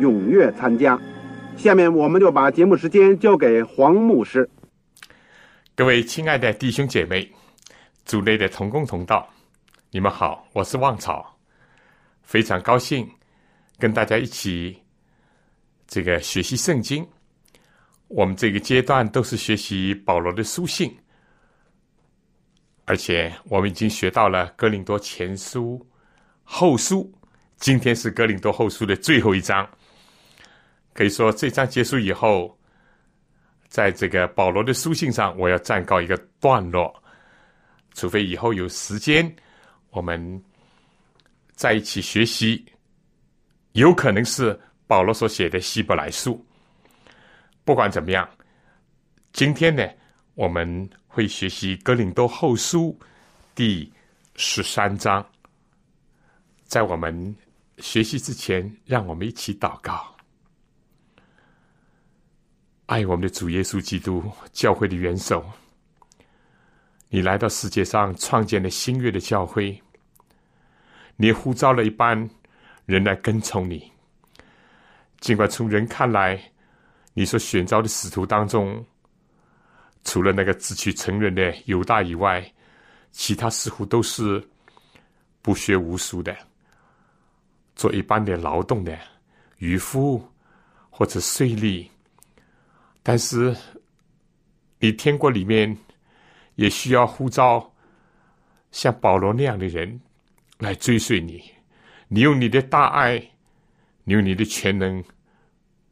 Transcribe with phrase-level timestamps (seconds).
[0.00, 0.98] 踊跃参加。
[1.56, 4.48] 下面我们就把节目时间交给黄牧师。
[5.74, 7.30] 各位亲爱的弟兄姐妹，
[8.04, 9.28] 组内的同工同道，
[9.90, 11.38] 你们好，我是旺草，
[12.22, 13.08] 非常高兴
[13.78, 14.76] 跟大家一起
[15.86, 17.06] 这个学习圣经。
[18.08, 20.94] 我们这个阶段都是学习保罗的书信。
[22.84, 25.84] 而且我们已经学到了《哥林多前书》
[26.44, 27.12] 后书，
[27.56, 29.68] 今天是《哥林多后书》的最后一章。
[30.96, 32.58] 可以说，这章结束以后，
[33.68, 36.92] 在这个保罗的书信上，我要暂告一个段落。
[37.92, 39.30] 除非以后有时间，
[39.90, 40.42] 我们
[41.54, 42.64] 在一起学习，
[43.72, 46.44] 有可能是保罗所写的希伯来书。
[47.64, 48.28] 不管怎么样，
[49.32, 49.86] 今天呢，
[50.34, 50.88] 我们。
[51.16, 52.94] 会学习《格林多后书》
[53.54, 53.90] 第
[54.34, 55.26] 十三章。
[56.66, 57.34] 在我们
[57.78, 60.15] 学习之前，让我们一起祷告。
[62.86, 65.44] 爱我们的主耶稣基督，教会的元首，
[67.08, 69.82] 你来到世界上，创建了新约的教会，
[71.16, 72.30] 你呼召了一班
[72.84, 73.90] 人来跟从你。
[75.18, 76.40] 尽管从人看来，
[77.12, 78.86] 你所选召的使徒当中，
[80.04, 82.48] 除了那个自取成人的犹大以外，
[83.10, 84.40] 其他似乎都是
[85.42, 86.36] 不学无术的，
[87.74, 88.96] 做一般的劳动的
[89.58, 90.24] 渔夫
[90.88, 91.84] 或者税吏。
[93.08, 93.56] 但是，
[94.80, 95.78] 你天国里面
[96.56, 97.72] 也需要呼召
[98.72, 100.00] 像保罗那样的人
[100.58, 101.40] 来追随你。
[102.08, 103.16] 你用你的大爱，
[104.02, 105.04] 你用你的全能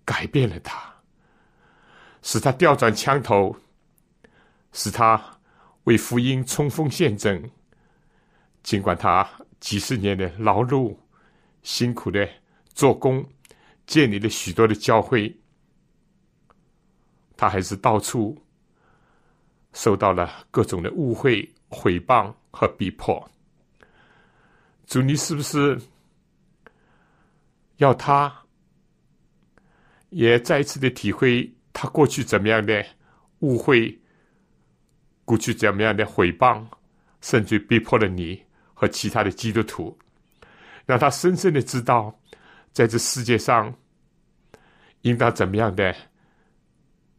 [0.04, 0.92] 改变了他，
[2.20, 3.56] 使他调转枪头。
[4.72, 5.38] 使他
[5.84, 7.48] 为福音冲锋陷阵，
[8.64, 9.24] 尽管他
[9.60, 10.96] 几十年的劳碌、
[11.62, 12.28] 辛苦的
[12.74, 13.24] 做工，
[13.86, 15.32] 建立了许多的教会，
[17.36, 18.36] 他还是到处
[19.72, 23.28] 受到了各种的误会、毁谤和逼迫。
[24.86, 25.80] 主，你是不是
[27.76, 28.32] 要他
[30.10, 32.84] 也再一次的体会他过去怎么样的
[33.40, 33.98] 误会？
[35.24, 36.62] 过去怎么样的毁谤，
[37.22, 39.98] 甚至逼迫了你和其他的基督徒，
[40.84, 42.14] 让他深深的知道，
[42.72, 43.74] 在这世界上，
[45.00, 45.96] 应当怎么样的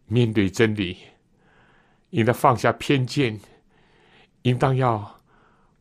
[0.08, 0.98] 面对真理，
[2.12, 3.40] 应当放下偏见，
[4.44, 5.20] 应当要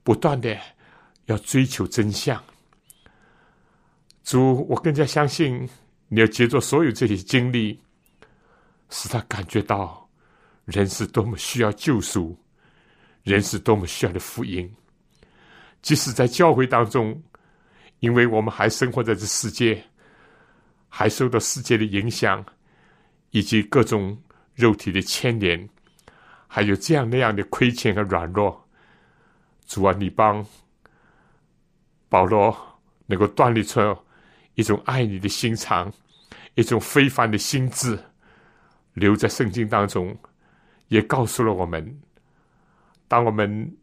[0.02, 0.58] 不断的
[1.26, 2.42] 要追求真相。
[4.22, 5.68] 主，我更加相信
[6.08, 7.78] 你要借助所有这些经历，
[8.90, 10.00] 使他感觉到。
[10.66, 12.34] 人是多么需要救赎，
[13.22, 14.74] 人是多么需要的福音。
[15.82, 17.22] 即使在教会当中，
[18.00, 19.84] 因为我们还生活在这世界，
[20.88, 22.42] 还受到世界的影响，
[23.34, 24.16] 以及各种
[24.54, 25.68] 肉体的牵连，
[26.46, 28.64] 还有这样那样的亏欠和软弱。
[29.66, 30.46] 主啊，你帮
[32.08, 32.56] 保罗
[33.06, 33.80] 能够锻炼出
[34.54, 35.92] 一种爱你的心肠，
[36.54, 37.98] 一种非凡的心智，
[38.92, 40.16] 留在圣经当中。
[40.86, 41.84] 也告诉了我们，
[43.08, 43.76] 当我们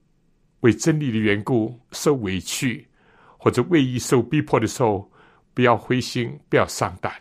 [0.61, 2.87] 为真理的缘故受委屈，
[3.37, 5.11] 或者为义受逼迫的时候，
[5.53, 7.11] 不要灰心，不要丧胆，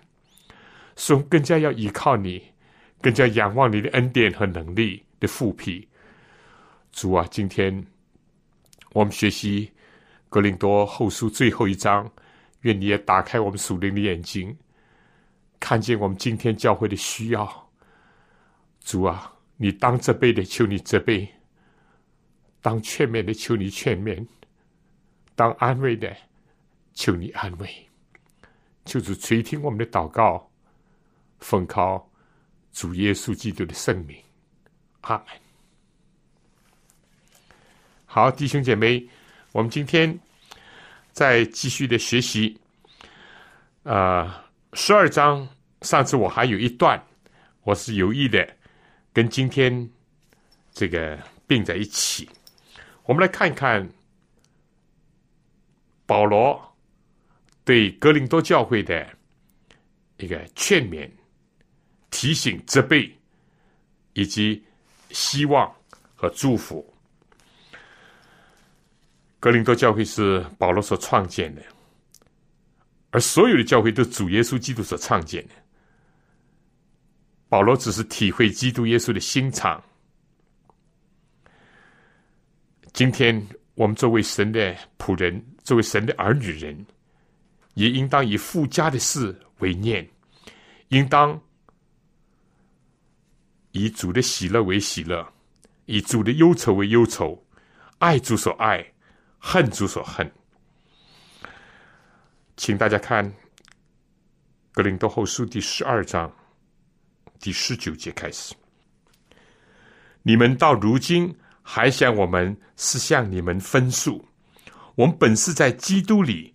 [1.00, 2.42] 说更加要依靠你，
[3.00, 5.88] 更加仰望你的恩典和能力的复辟。
[6.92, 7.82] 主啊，今天
[8.92, 9.72] 我们学习
[10.28, 12.06] 格林多后书最后一章，
[12.60, 14.54] 愿你也打开我们属灵的眼睛，
[15.58, 17.70] 看见我们今天教会的需要。
[18.80, 19.34] 主啊。
[19.62, 21.26] 你当责备的，求你责备；
[22.62, 24.26] 当劝勉的，求你劝勉；
[25.34, 26.16] 当安慰的，
[26.94, 27.68] 求你安慰。
[28.86, 30.49] 求主垂听我们的祷告，
[31.40, 32.10] 奉靠
[32.72, 34.16] 主耶稣基督的圣名，
[35.02, 35.26] 阿门。
[38.06, 39.08] 好，弟兄姐妹，
[39.52, 40.18] 我们今天
[41.12, 42.58] 再继续的学习，
[43.82, 45.48] 啊，十二章。
[45.82, 47.02] 上次我还有一段，
[47.62, 48.46] 我是有意的
[49.14, 49.90] 跟今天
[50.72, 52.28] 这个并在一起。
[53.04, 53.90] 我们来看一看
[56.04, 56.76] 保罗
[57.64, 59.08] 对格林多教会的
[60.18, 61.10] 一个劝勉、
[62.10, 63.10] 提醒、责备，
[64.14, 64.62] 以及
[65.10, 65.72] 希望
[66.14, 66.86] 和祝福。
[69.38, 71.62] 格林多教会是保罗所创建的，
[73.10, 75.54] 而所有的教会都主耶稣基督所创建的。
[77.48, 79.82] 保罗只是体会基督耶稣的心肠。
[82.92, 86.84] 今天我们作为神的仆人，作为神的儿女人，
[87.74, 90.06] 也应当以富家的事为念，
[90.88, 91.40] 应当
[93.72, 95.26] 以主的喜乐为喜乐，
[95.86, 97.44] 以主的忧愁为忧愁，
[97.98, 98.84] 爱主所爱，
[99.38, 100.30] 恨主所恨。
[102.56, 103.24] 请大家看
[104.72, 106.30] 《格林多后书》第十二章。
[107.38, 108.54] 第十九节开始，
[110.22, 114.22] 你们到如今还想我们是向你们分数？
[114.94, 116.54] 我们本是在基督里，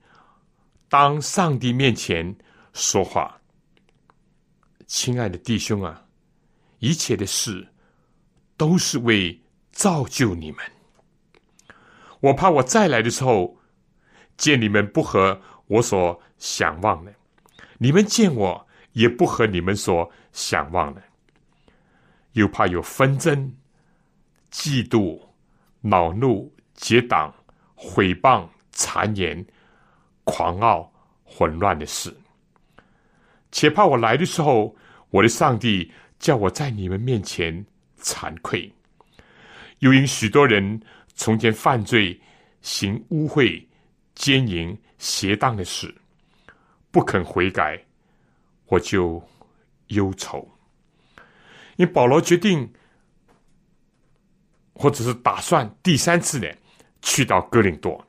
[0.87, 2.35] 当上帝面前
[2.73, 3.41] 说话。
[4.85, 6.04] 亲爱的弟兄啊，
[6.79, 7.67] 一切的事
[8.57, 9.41] 都是为
[9.71, 10.59] 造就你们。
[12.19, 13.57] 我怕我再来的时候，
[14.37, 17.13] 见你们不合我所想望的，
[17.77, 20.11] 你们见我也不合你们所。
[20.37, 21.01] 想望了，
[22.33, 23.55] 又怕有纷争、
[24.51, 25.17] 嫉妒、
[25.79, 27.33] 恼怒、结党、
[27.73, 29.45] 毁谤、谗言、
[30.25, 30.91] 狂傲、
[31.23, 32.13] 混乱的事，
[33.49, 34.75] 且怕我来的时候，
[35.09, 35.89] 我的上帝
[36.25, 37.63] 叫我在你们面前
[38.01, 38.73] 惭愧，
[39.77, 40.81] 又因许多人
[41.13, 42.19] 从前犯罪、
[42.61, 43.63] 行污秽、
[44.15, 45.93] 奸淫、邪荡的事，
[46.89, 47.79] 不肯悔改，
[48.65, 49.23] 我就。
[49.89, 50.51] 忧愁，
[51.75, 52.67] 因保罗决定，
[54.73, 56.47] 或者是打算第三次呢，
[57.03, 58.03] 去到哥林多，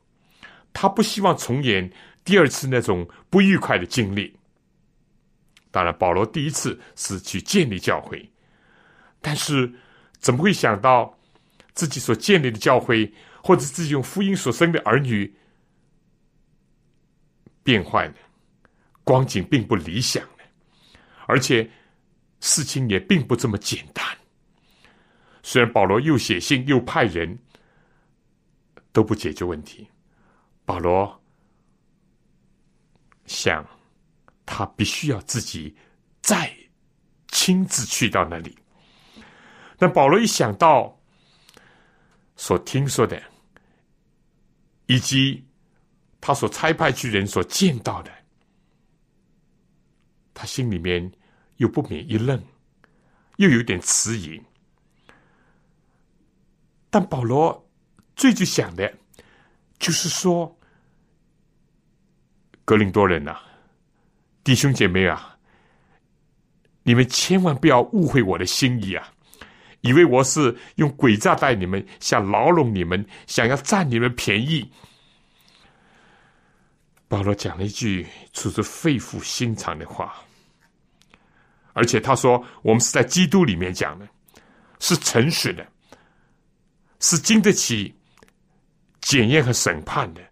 [0.73, 1.93] 他不希望重演
[2.25, 4.35] 第二次那种不愉快的经历。
[5.77, 8.27] 当然，保罗第一次是去建立教会，
[9.21, 9.71] 但是
[10.19, 11.15] 怎么会想到
[11.75, 13.13] 自己所建立的教会，
[13.43, 15.37] 或者自己用福音所生的儿女
[17.63, 18.15] 变坏呢？
[19.05, 20.27] 光景并不理想。
[21.27, 21.71] 而且
[22.41, 24.03] 事情也并不这么简单。
[25.43, 27.39] 虽然保罗又写信又派人，
[28.93, 29.87] 都不解决问题。
[30.65, 31.23] 保罗
[33.27, 33.63] 想，
[34.47, 35.77] 他必须要自己
[36.23, 36.51] 再
[37.29, 38.57] 亲自去到那里。
[39.77, 40.99] 但保罗一想到
[42.37, 43.23] 所听说的，
[44.87, 45.45] 以及
[46.21, 48.11] 他所差派去人所见到的。
[50.33, 51.11] 他心里面
[51.57, 52.43] 又不免一愣，
[53.37, 54.41] 又有点迟疑。
[56.89, 57.69] 但保罗
[58.15, 58.97] 最最想的，
[59.79, 60.59] 就是说，
[62.65, 63.39] 格林多人呐，
[64.47, 65.37] 弟兄姐妹啊，
[66.85, 69.13] 你们千万不要误会我的心意啊，
[69.81, 74.71] 以为我是用诡诈待你们，想牢笼你们，想要占你们便宜。
[77.09, 80.15] 保罗讲了一句出自肺腑心肠的话。
[81.73, 84.09] 而且他说：“我们是在基督里面讲的，
[84.79, 85.67] 是诚实的，
[87.01, 87.93] 是经得起
[89.01, 90.23] 检验和审判的，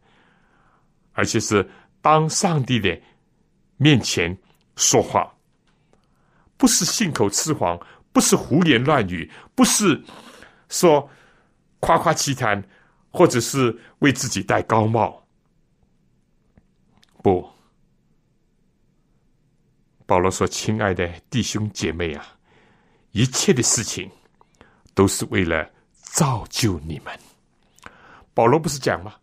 [1.14, 1.68] 而且是
[2.00, 2.97] 当上帝的
[3.84, 4.34] 面前
[4.76, 5.30] 说话，
[6.56, 7.78] 不是信口雌黄，
[8.14, 10.02] 不是胡言乱语，不是
[10.70, 11.06] 说
[11.80, 12.64] 夸夸其谈，
[13.10, 15.22] 或者是为自己戴高帽，
[17.22, 17.46] 不。”
[20.06, 22.26] 保罗说：“亲爱的弟兄姐妹啊，
[23.12, 24.10] 一切的事情
[24.94, 27.12] 都是为了造就你们。”
[28.32, 29.14] 保罗不是讲吗？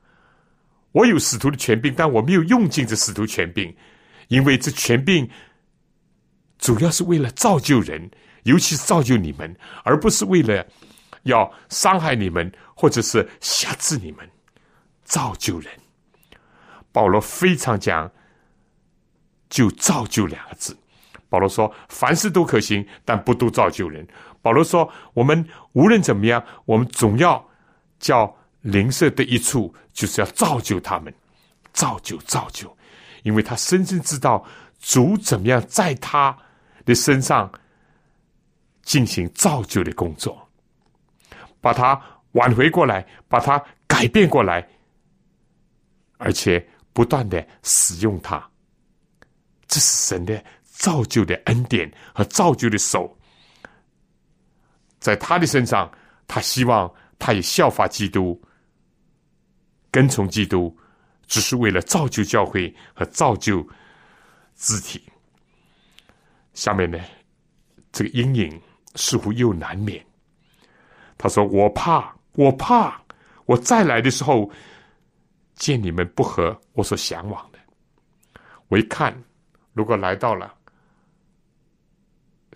[0.92, 3.76] 我有使徒的权柄，但我没有用尽这使徒权柄，
[4.32, 5.30] 因为这权柄
[6.58, 8.10] 主要是为了造就人，
[8.44, 10.66] 尤其是造就你们，而不是为了
[11.24, 14.28] 要伤害你们或者是辖制你们。
[15.04, 15.70] 造就人，
[16.92, 18.10] 保罗非常讲。
[19.52, 20.74] 就造就两个字，
[21.28, 24.08] 保罗说：“凡事都可行，但不都造就人。”
[24.42, 27.46] 保罗说：“我们无论怎么样，我们总要
[28.00, 31.14] 叫灵舍的一处，就是要造就他们，
[31.74, 32.74] 造就造就，
[33.24, 34.46] 因为他深深知道
[34.80, 36.36] 主怎么样在他
[36.86, 37.52] 的身上
[38.84, 40.50] 进行造就的工作，
[41.60, 42.02] 把它
[42.32, 44.68] 挽回过来，把它改变过来，
[46.18, 48.44] 而且不断的使用它。
[49.68, 53.18] 这是神的造就的恩典和造就的手，
[55.00, 55.90] 在他的身上，
[56.28, 58.42] 他希望他也效法基督，
[59.92, 60.76] 跟从基督，
[61.32, 63.66] 只是为了造就教会和造就
[64.58, 65.02] 肢体。
[66.54, 67.00] 下面呢，
[67.90, 68.62] 这个阴影
[68.96, 70.06] 似乎又难免。
[71.18, 73.02] 他说：“我怕，我怕，
[73.46, 74.52] 我再来的时候，
[75.56, 77.60] 见你们不合我所向往的。
[78.68, 79.16] 我一看。”
[79.72, 80.54] 如果来到了，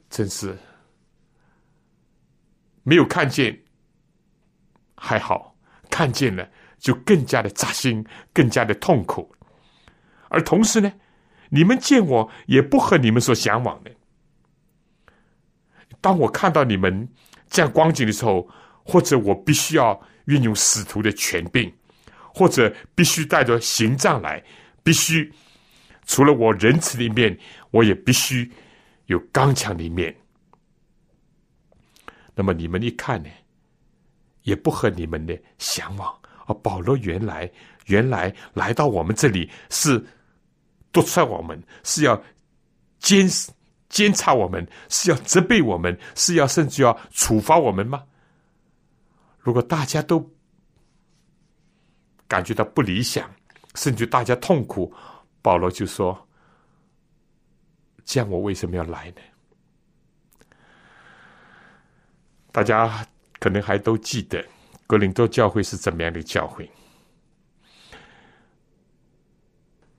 [0.10, 0.54] 真是
[2.84, 3.58] 没有看见
[4.98, 5.56] 还好，
[5.90, 6.46] 看见了
[6.78, 9.34] 就更加的扎心，更加的痛苦。
[10.30, 10.92] 而同时呢，
[11.50, 13.92] 你们见我也不和你们所向往的。
[16.02, 17.08] 当我看到你们
[17.50, 18.48] 这样光景的时候，
[18.84, 21.74] 或者我必须要运用使徒的权柄，
[22.34, 24.44] 或者必须带着行杖来，
[24.84, 25.32] 必须。
[26.06, 27.36] 除了我仁慈的一面，
[27.72, 28.52] 我也必须
[29.08, 30.16] 有刚强的一面。
[32.36, 33.30] 那么你们一看呢，
[34.44, 36.16] 也不和你们的向往。
[36.46, 37.50] 啊保罗原来
[37.86, 40.04] 原来来到我们这里是
[40.92, 42.22] 督促我们，是要
[43.00, 43.28] 监
[43.90, 48.04] 监察我们，是要责备我们，是要甚至要处罚我们吗？
[49.40, 50.32] 如果大家都
[52.28, 53.30] 感觉到不理想，
[53.76, 54.92] 甚至大家痛苦。
[55.42, 56.28] 保罗就说
[58.04, 59.22] ：“这样我为什么要来呢？”
[62.52, 63.06] 大家
[63.40, 64.44] 可能还都记得
[64.88, 66.70] 格林多教会是怎么样的教会。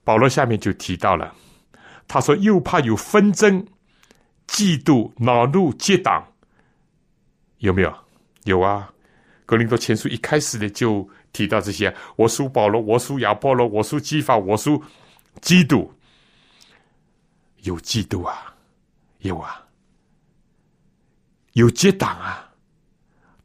[0.03, 1.35] 保罗下面就提到了，
[2.07, 3.65] 他说：“又怕有纷争、
[4.47, 6.25] 嫉妒、恼怒、结党，
[7.57, 7.93] 有没有？
[8.45, 8.91] 有啊。
[9.45, 14.81] 格林多前书一开始的就提到这些：我属保罗，我属亚波罗，我属基法，我属。”
[15.39, 15.93] 基督，
[17.57, 18.55] 有嫉妒啊，
[19.19, 19.63] 有啊，
[21.53, 22.46] 有结党啊。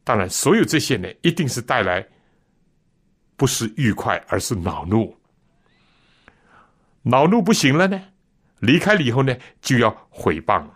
[0.03, 2.05] 当然，所有这些呢，一定是带来
[3.37, 5.15] 不是愉快，而是恼怒。
[7.03, 8.01] 恼怒不行了呢，
[8.59, 10.67] 离开了以后呢，就要毁谤，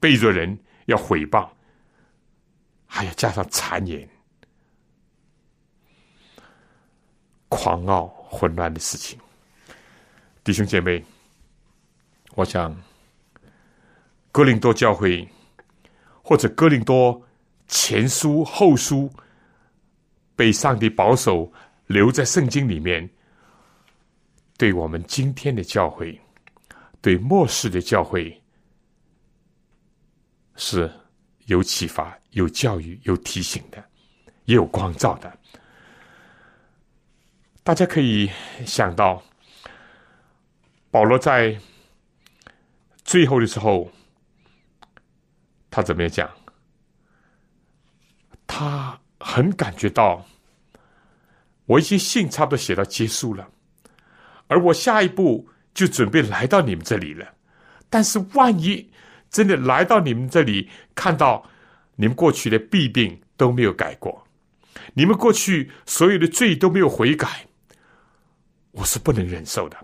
[0.00, 1.48] 背着人要毁谤，
[2.86, 4.08] 还要加上谗言、
[7.48, 9.18] 狂傲、混乱的事情。
[10.42, 11.04] 弟兄姐妹，
[12.34, 12.76] 我想，
[14.32, 15.28] 哥林多教会
[16.22, 17.20] 或者哥林多
[17.72, 19.10] 前书后书
[20.36, 21.50] 被上帝保守
[21.86, 23.08] 留在圣经里面，
[24.58, 26.20] 对我们今天的教会，
[27.00, 28.38] 对末世的教会
[30.56, 30.92] 是
[31.46, 33.82] 有启发、有教育、有提醒的，
[34.44, 35.38] 也有光照的。
[37.62, 38.30] 大家可以
[38.66, 39.22] 想到。
[40.90, 41.58] 保罗在
[43.02, 43.90] 最后的时候，
[45.70, 46.30] 他怎么样讲？
[48.54, 50.26] 他很感觉到，
[51.64, 53.48] 我已经信差不多写到结束了，
[54.46, 57.26] 而我下一步就准备来到你们这里了。
[57.88, 58.90] 但是万一
[59.30, 61.48] 真的来到你们这里，看到
[61.96, 64.22] 你们过去的弊病都没有改过，
[64.92, 67.46] 你们过去所有的罪都没有悔改，
[68.72, 69.78] 我是不能忍受的。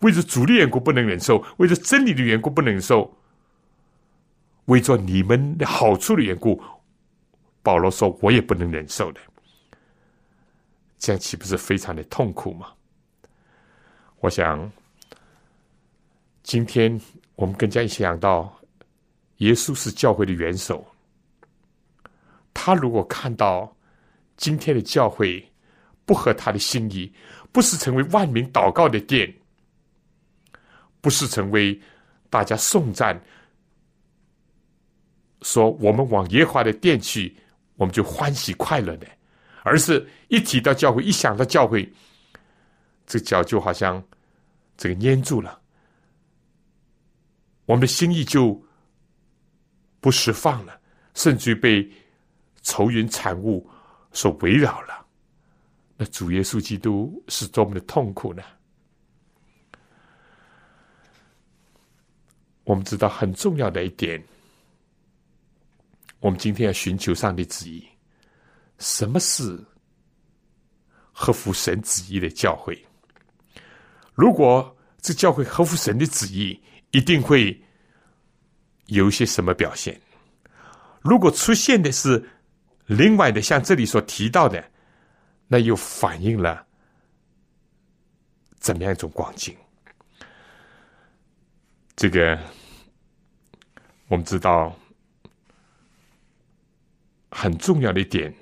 [0.00, 3.16] 为着主的缘故不能忍受，为着真理的缘故不能忍受，
[4.66, 6.62] 为着你们的好处的缘故，
[7.68, 9.20] 保罗说：“我也不能忍受的。”
[10.98, 12.72] 这样岂不是非常的痛苦吗？
[14.20, 14.72] 我想，
[16.42, 16.98] 今天
[17.34, 18.58] 我们更加一想到，
[19.36, 20.82] 耶稣是教会的元首，
[22.54, 23.70] 他如果看到
[24.38, 25.46] 今天的教会
[26.06, 27.12] 不合他的心意，
[27.52, 29.30] 不是成为万民祷告的殿。
[31.02, 31.78] 不是成为
[32.30, 33.22] 大家颂赞，
[35.42, 37.36] 说我们往耶和华的殿去，
[37.78, 39.06] 我们就欢喜快乐的，
[39.62, 41.90] 而是一提到教会，一想到教会，
[43.06, 44.02] 这脚就好像
[44.76, 45.58] 这个粘住了，
[47.64, 48.60] 我们的心意就
[50.00, 50.78] 不释放了，
[51.14, 51.88] 甚至于被
[52.62, 53.64] 愁云惨雾
[54.12, 55.06] 所围绕了。
[55.96, 58.42] 那主耶稣基督是多么的痛苦呢？
[62.64, 64.22] 我们知道很重要的一点，
[66.20, 67.86] 我们今天要寻求上帝旨意。
[68.78, 69.58] 什么是
[71.12, 72.80] 合乎神旨意的教会？
[74.14, 76.60] 如果这教会合乎神的旨意，
[76.90, 77.60] 一定会
[78.86, 80.00] 有一些什么表现？
[81.00, 82.28] 如果出现的是
[82.86, 84.64] 另外的，像这里所提到的，
[85.46, 86.66] 那又反映了
[88.58, 89.56] 怎么样一种光景？
[91.94, 92.38] 这个
[94.08, 94.76] 我们知道
[97.30, 98.34] 很重要的一点，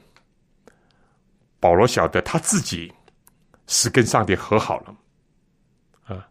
[1.61, 2.93] 保罗晓得他自己
[3.67, 4.97] 是跟上帝和好了，
[6.05, 6.29] 啊，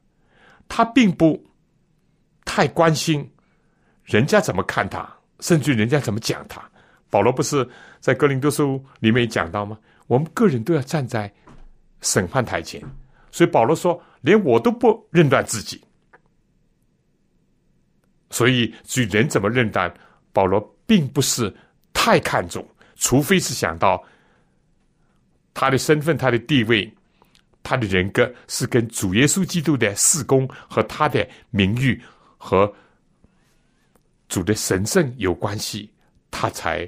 [0.67, 1.43] 他并不
[2.45, 3.29] 太关心
[4.03, 5.09] 人家怎么看他。
[5.41, 6.63] 甚至人家怎么讲他，
[7.09, 7.69] 保罗不是
[8.00, 9.77] 在哥林多书里面讲到吗？
[10.07, 11.31] 我们个人都要站在
[12.00, 12.81] 审判台前，
[13.31, 15.83] 所以保罗说，连我都不认断自己。
[18.29, 19.93] 所以至于人怎么认断，
[20.31, 21.53] 保罗并不是
[22.05, 22.63] 太看重，
[22.95, 24.03] 除非是想到
[25.55, 26.93] 他的身份、他的地位、
[27.63, 32.00] 他的人格是跟主耶稣基督的事工和他的名誉
[32.38, 32.71] 和。
[34.27, 35.91] 主的神圣有关系，
[36.29, 36.88] 他才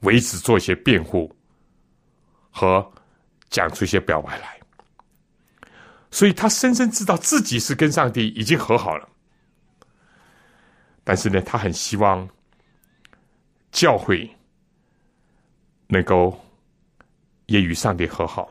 [0.00, 1.34] 为此做一些辩护
[2.50, 2.92] 和
[3.48, 4.60] 讲出一些表白来。
[6.12, 9.08] 所以他深深知道自己是跟上帝已经和好了，
[11.02, 12.28] 但是呢，他很希望
[13.70, 14.28] 教会
[15.86, 16.38] 能够
[17.46, 18.50] 也与上帝和好。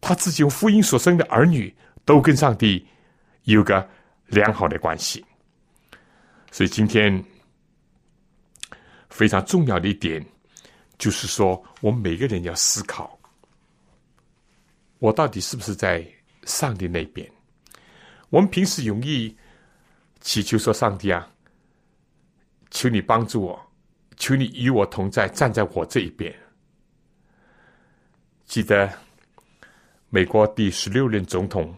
[0.00, 1.74] 他自己用福音所生的儿女
[2.04, 2.84] 都跟上帝
[3.44, 3.88] 有个
[4.26, 5.24] 良好的关系。
[6.50, 7.24] 所以今天
[9.08, 10.24] 非常重要的一点，
[10.98, 13.18] 就是说，我们每个人要思考：
[14.98, 16.06] 我到底是不是在
[16.44, 17.30] 上帝那边？
[18.30, 19.36] 我们平时容易
[20.20, 21.30] 祈求说：“上帝啊，
[22.70, 23.71] 求你帮助我，
[24.22, 26.32] 求你与我同在，站在我这一边。”
[28.46, 28.88] 记得
[30.10, 31.74] 美国第十六任总统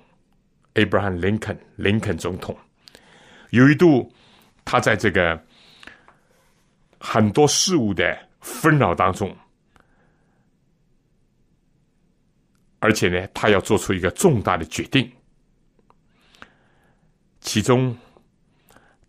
[0.74, 2.54] Abraham Lincoln 林肯总统
[3.48, 4.12] 有一度。
[4.66, 5.38] 他在这个
[6.98, 9.36] 很多事物的纷扰当中，
[12.78, 15.12] 而且呢，他要做出一个重大的决定。
[17.40, 17.94] 其中，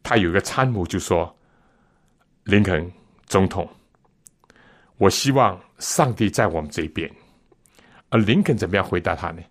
[0.04, 1.34] 他有一个参谋就说
[2.43, 2.91] ：“林肯
[3.25, 3.69] 总统，
[4.97, 7.11] 我希望上帝在我们这边。”
[8.09, 9.41] 而林肯怎么样回答他呢？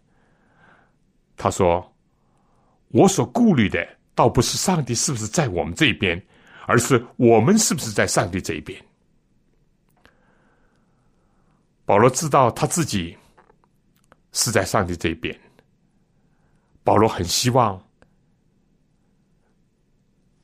[1.36, 1.94] 他说
[2.88, 6.24] ：“我所顾虑的。”倒不是上帝是不是在我们这边，
[6.68, 8.80] 而是我们是不是在上帝这一边。
[11.84, 13.18] 保罗知道他自己
[14.30, 15.36] 是在上帝这边，
[16.84, 17.84] 保罗很希望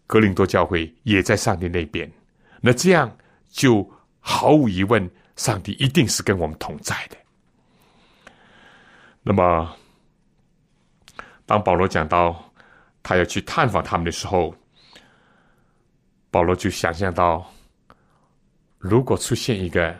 [0.08, 2.10] 格林多教会也在上帝那边，
[2.60, 3.16] 那这样
[3.48, 3.88] 就
[4.20, 7.16] 毫无疑问，上帝一定是跟我们同在的。
[9.22, 9.76] 那么，
[11.46, 12.46] 当保罗讲到。
[13.02, 14.54] 他要去探访他们的时候，
[16.30, 17.50] 保罗就想象到，
[18.76, 19.98] 如果出现一个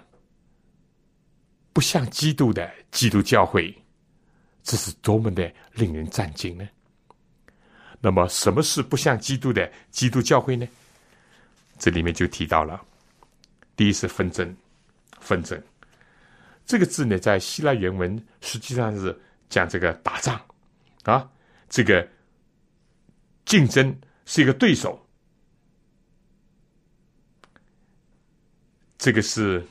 [1.73, 3.75] 不像基督的基督教会，
[4.62, 6.68] 这是多么的令人震惊呢？
[8.01, 10.68] 那么，什么是不像基督的基督教会呢？
[11.80, 12.80] 这里面就提到了，
[13.74, 14.56] 第一是纷争，
[15.18, 15.60] 纷争
[16.64, 20.40] 这个字呢，在希腊原文实际上是讲这个打仗
[21.02, 21.28] 啊，
[21.68, 22.08] 这个。
[23.46, 25.04] 竞争是一个对手，
[28.96, 29.66] 这个是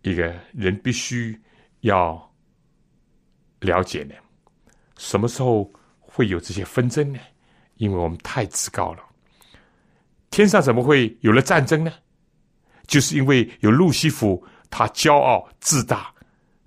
[0.00, 1.40] 一个人必须
[1.82, 2.34] 要
[3.60, 4.16] 了解的。
[4.96, 7.20] 什么时候会有这些纷争呢？
[7.76, 9.11] 因为我们太自高了。
[10.32, 11.92] 天上怎么会有了战争呢？
[12.88, 16.12] 就是因为有路西弗，他骄傲自大、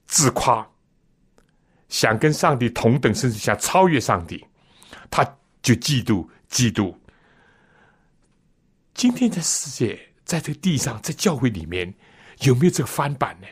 [0.06, 0.65] 自夸，
[1.89, 4.45] 想跟上帝同等，甚至想超越上帝。
[5.10, 5.23] 他
[5.62, 6.95] 就嫉妒，嫉妒。
[8.93, 11.93] 今天的世界，在这个地上，在教会里面，
[12.41, 13.47] 有没有这个翻版呢？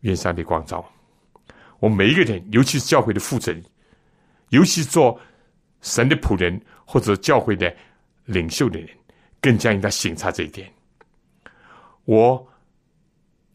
[0.00, 0.84] 愿上帝光照
[1.80, 3.64] 我们每一个人，尤其是教会的负责人，
[4.50, 5.18] 尤其做
[5.80, 7.74] 神的仆人或者教会的
[8.24, 8.88] 领袖的人，
[9.40, 10.72] 更加应该省察这一点。
[12.04, 12.46] 我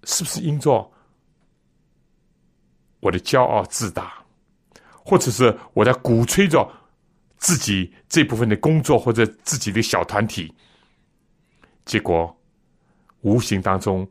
[0.03, 0.91] 是不是因着
[2.99, 4.13] 我的骄傲自大？
[4.93, 6.71] 或者是我在鼓吹着
[7.37, 10.53] 自己这部分的工作，或者自己的小团体，
[11.85, 12.35] 结果
[13.21, 14.07] 无形当中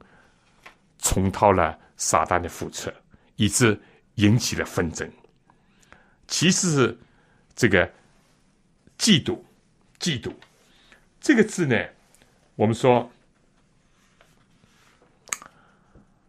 [0.98, 2.92] 重蹈了撒旦的覆辙，
[3.36, 3.80] 以致
[4.16, 5.08] 引起了纷争。
[6.26, 6.98] 其实是
[7.54, 7.86] 这个
[8.98, 9.38] 嫉妒，
[10.00, 10.32] 嫉妒
[11.28, 11.76] 这个字呢，
[12.56, 13.10] 我们说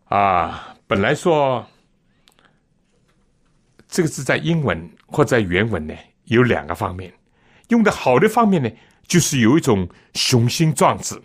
[0.09, 1.65] 啊，本来说。
[3.87, 7.11] 这个字在英文或在原文呢，有两个方面。
[7.69, 8.69] 用的好的方面呢，
[9.07, 11.15] 就是有一种雄心壮志；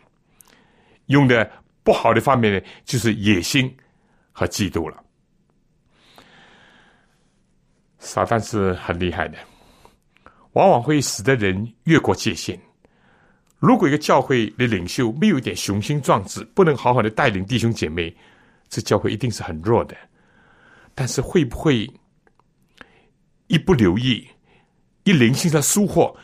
[1.06, 1.50] 用的
[1.82, 3.76] 不好的方面呢，就是野心
[4.30, 5.02] 和嫉妒了。
[7.98, 9.36] 撒旦是很厉害的，
[10.52, 12.56] 往往会使得人越过界限。
[13.64, 18.14] 如果一个教会的领袖没有一点雄心壮志，不能好好的带领弟兄姐妹，
[18.68, 19.96] 这教会一定是很弱的。
[20.94, 21.90] 但是会不会
[23.46, 24.28] 一不留意，
[25.04, 26.14] 一零星的疏忽，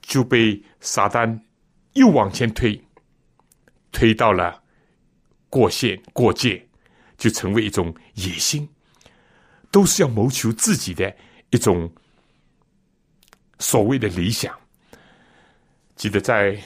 [0.00, 1.38] 就被撒旦
[1.92, 2.82] 又往前推，
[3.92, 4.62] 推到了
[5.50, 6.66] 过线过界，
[7.18, 8.66] 就成为一种野心，
[9.70, 11.14] 都是要谋求自己的
[11.50, 11.92] 一种
[13.58, 14.58] 所谓的理想。
[15.94, 16.58] 记得在。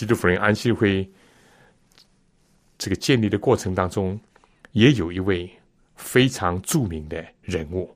[0.00, 1.06] 基督福音安息会
[2.78, 4.18] 这个建立的过程当中，
[4.72, 5.46] 也有一位
[5.94, 7.94] 非常著名的人物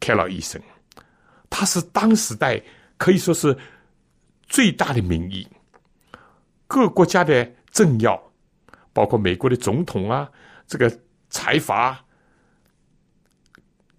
[0.00, 0.58] 凯劳医生，
[1.50, 2.58] 他是当时代
[2.96, 3.54] 可以说是
[4.46, 5.46] 最大的名医，
[6.66, 8.18] 各国家的政要，
[8.94, 10.32] 包括美国的总统啊，
[10.66, 10.90] 这个
[11.28, 12.02] 财阀，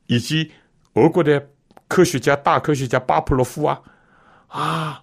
[0.07, 0.51] 以及
[0.93, 1.51] 俄国的
[1.87, 3.79] 科学家、大科学家巴甫洛夫啊，
[4.47, 5.02] 啊。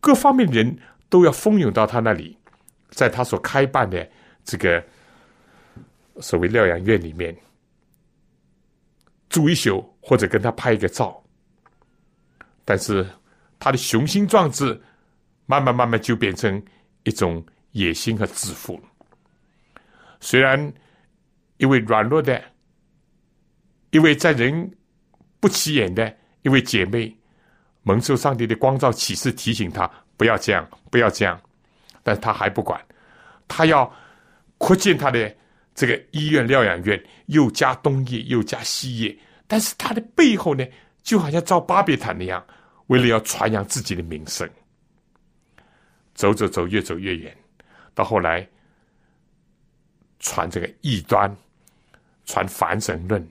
[0.00, 2.38] 各方面的人都要蜂拥到他那里，
[2.90, 4.08] 在他所开办的
[4.44, 4.82] 这个
[6.20, 7.36] 所谓疗养院里面
[9.28, 11.20] 住一宿，或者跟他拍一个照。
[12.64, 13.04] 但是
[13.58, 14.80] 他的雄心壮志，
[15.46, 16.62] 慢慢慢慢就变成
[17.02, 18.80] 一种野心和自负。
[20.20, 20.72] 虽然
[21.56, 22.40] 一位软弱的、
[23.90, 24.76] 一位在人
[25.40, 27.17] 不起眼的一位姐妹。
[27.82, 31.40] 蒙受上帝的光照启示，提醒他不要这样，不要这样，
[32.02, 32.80] 但他还不管，
[33.46, 33.90] 他要
[34.58, 35.34] 扩建他的
[35.74, 40.66] 这个医院疗养院，又加东业，又加西业，但是他的背后呢，
[41.02, 42.44] 就好像造巴别塔那样，
[42.88, 44.48] 为了要传扬自己的名声，
[46.14, 47.34] 走走走，越走越远，
[47.94, 48.46] 到后来
[50.18, 51.34] 传这个异端，
[52.26, 53.26] 传反神论，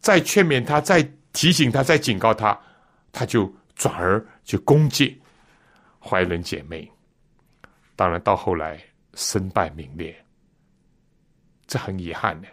[0.00, 2.58] 再劝勉他，再提醒他，再警告他。
[3.18, 5.20] 他就转而去攻击
[5.98, 6.88] 怀仁姐妹，
[7.96, 8.80] 当然到后来
[9.14, 10.16] 身败名裂，
[11.66, 12.46] 这很遗憾的，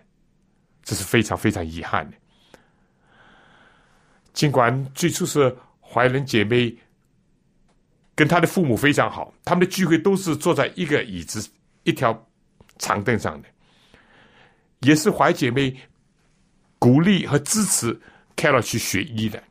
[0.81, 2.17] 这是非常非常遗憾的。
[4.33, 6.75] 尽管最初是怀仁姐妹
[8.15, 11.47] 跟她的父母非常好，他们的聚会都是坐在一个椅子、
[11.83, 12.27] 一条
[12.79, 13.47] 长凳上的，
[14.79, 15.79] 也是怀姐妹
[16.79, 18.01] 鼓励和支持
[18.35, 19.43] 凯勒去学医的。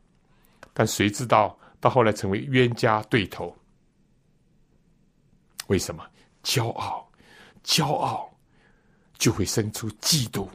[0.74, 3.56] 但谁知道到后来成为冤家对头？
[5.68, 6.04] 为什么？
[6.42, 7.10] 骄傲，
[7.64, 8.30] 骄傲
[9.16, 10.46] 就会生出嫉妒。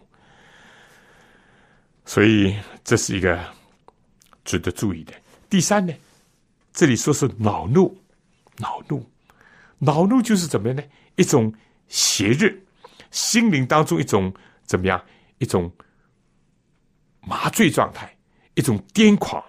[2.06, 3.44] 所以这是一个
[4.44, 5.14] 值得注意的。
[5.50, 5.94] 第三呢，
[6.74, 7.98] 这里说是恼怒，
[8.58, 9.04] 恼怒，
[9.80, 10.84] 恼怒就是怎么样呢？
[11.16, 11.52] 一种
[11.88, 12.54] 邪热，
[13.10, 14.32] 心灵当中一种
[14.64, 15.04] 怎么样？
[15.40, 15.72] 一种
[17.22, 18.16] 麻醉状态，
[18.56, 19.44] 一种癫狂。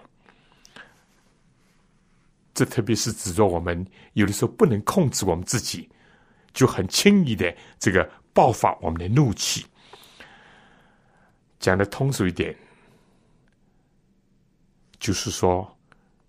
[2.53, 5.89] 这特别是指着我们有的时候不能控制我们自己，
[6.53, 9.65] 就很轻易的这个爆发我们的怒气。
[11.59, 12.55] 讲的通俗一点，
[14.99, 15.77] 就是说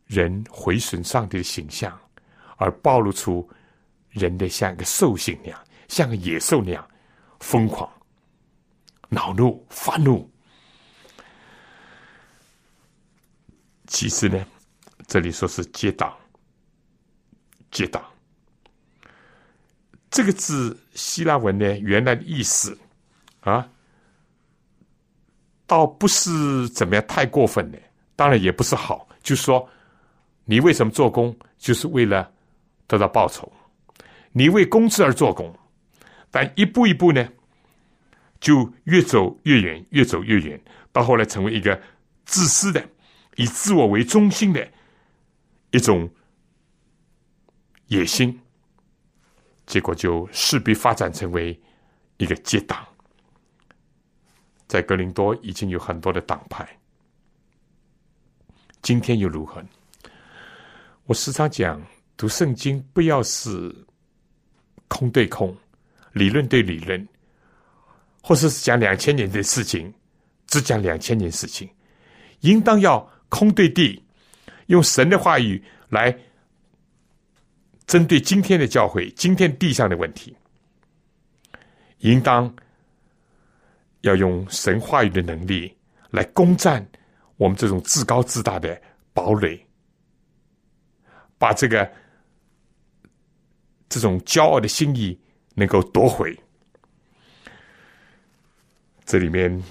[0.06, 1.98] 人毁损上帝的形象，
[2.56, 3.48] 而暴露出
[4.10, 6.86] 人的像一个兽性那样，像个野兽那样
[7.40, 7.90] 疯狂、
[9.08, 10.30] 恼怒、发怒。
[13.86, 14.46] 其实呢？
[15.12, 16.16] 这里说是结党，
[17.70, 18.02] 结党
[20.10, 22.78] 这个字希腊文呢，原来的意思
[23.40, 23.68] 啊，
[25.66, 27.78] 倒不是怎么样太过分的，
[28.16, 29.06] 当然也不是好。
[29.22, 29.68] 就是说，
[30.46, 32.32] 你为什么做工，就是为了
[32.86, 33.52] 得到报酬，
[34.32, 35.54] 你为工资而做工，
[36.30, 37.28] 但一步一步呢，
[38.40, 40.58] 就越走越远，越走越远，
[40.90, 41.78] 到后来成为一个
[42.24, 42.82] 自私的，
[43.36, 44.66] 以自我为中心的。
[45.72, 46.08] 一种
[47.86, 48.38] 野心，
[49.66, 51.58] 结果就势必发展成为
[52.18, 52.86] 一个结党。
[54.68, 56.66] 在格林多已经有很多的党派，
[58.82, 59.62] 今天又如何？
[61.04, 61.82] 我时常讲，
[62.16, 63.74] 读圣经不要是
[64.88, 65.56] 空对空，
[66.12, 67.08] 理论对理论，
[68.22, 69.92] 或者是讲两千年的事情，
[70.46, 71.68] 只讲两千年事情，
[72.40, 74.01] 应当要空对地。
[74.66, 76.16] 用神的话语来
[77.86, 80.34] 针对今天的教会、今天地上的问题，
[81.98, 82.52] 应当
[84.02, 85.74] 要用神话语的能力
[86.10, 86.86] 来攻占
[87.36, 88.80] 我们这种自高自大的
[89.12, 89.64] 堡垒，
[91.38, 91.90] 把这个
[93.88, 95.18] 这种骄傲的心意
[95.54, 96.38] 能够夺回。
[99.04, 99.62] 这里面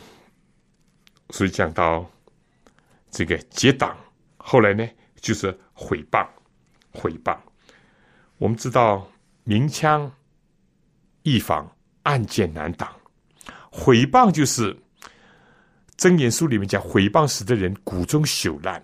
[1.32, 2.08] 所以讲到
[3.10, 3.97] 这个结党，
[4.52, 4.86] 后来呢
[5.22, 6.28] 就是毁谤，
[6.92, 7.38] 毁谤。
[8.38, 9.10] 我们知道
[9.46, 10.12] 明枪
[11.24, 12.94] 易防，暗箭难挡。
[13.72, 14.78] 毁谤就是
[15.96, 18.84] 真言书里面讲，毁谤使得人骨中朽烂。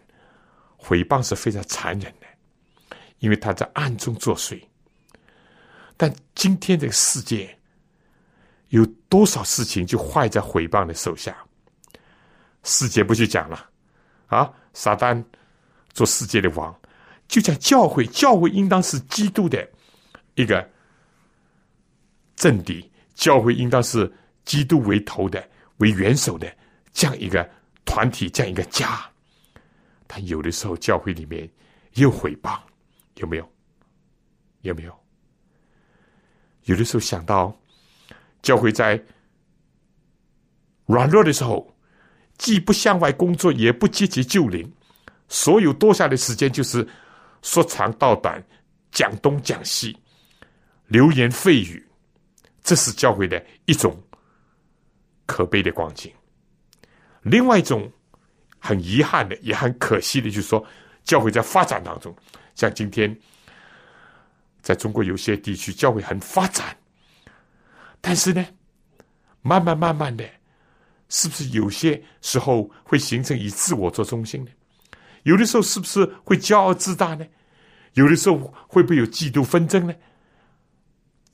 [0.78, 4.64] 毁谤是非常残忍的，因为他在暗中作祟。
[5.98, 7.60] 但今天这个世界
[8.70, 11.36] 有多少事情就坏在毁谤的手下？
[12.64, 13.70] 世界不去讲了
[14.28, 14.50] 啊！
[14.72, 15.22] 撒旦
[15.98, 16.80] 做世界的王，
[17.28, 19.68] 就像教会，教会应当是基督的
[20.36, 20.70] 一个
[22.36, 24.14] 阵地，教会应当是
[24.46, 25.44] 基督为头的、
[25.78, 26.56] 为元首的
[26.94, 27.50] 这样一个
[27.84, 29.04] 团体，这样一个家。
[30.06, 31.50] 但有的时候，教会里面
[31.96, 32.60] 又毁谤，
[33.16, 33.52] 有没有？
[34.62, 34.96] 有没有？
[36.66, 37.60] 有的时候想到
[38.44, 39.04] 教会在
[40.86, 41.76] 软弱的时候，
[42.38, 44.72] 既不向外工作，也不积极救灵，
[45.28, 46.88] 所有多下的时间就是
[47.42, 48.44] 说长道短，
[48.92, 49.98] 讲东讲西，
[50.88, 51.88] 流言蜚语，
[52.64, 54.02] 这是教会的一种
[55.26, 56.12] 可悲的光景。
[57.22, 57.92] 另外一种。
[58.60, 60.66] 很遗憾的，也很可惜的，就是说，
[61.04, 62.14] 教会在发展当中，
[62.56, 63.16] 像今天，
[64.62, 66.76] 在中国有些地区，教会很发展，
[68.02, 68.46] 但是呢，
[69.42, 70.28] 慢慢慢慢的，
[71.08, 74.52] 是不是有些时候会形成以自我做中心呢？
[75.28, 77.26] 有的时候是不是会骄傲自大呢？
[77.94, 78.38] 有的时候
[78.68, 79.94] 会不会有嫉妒纷争呢？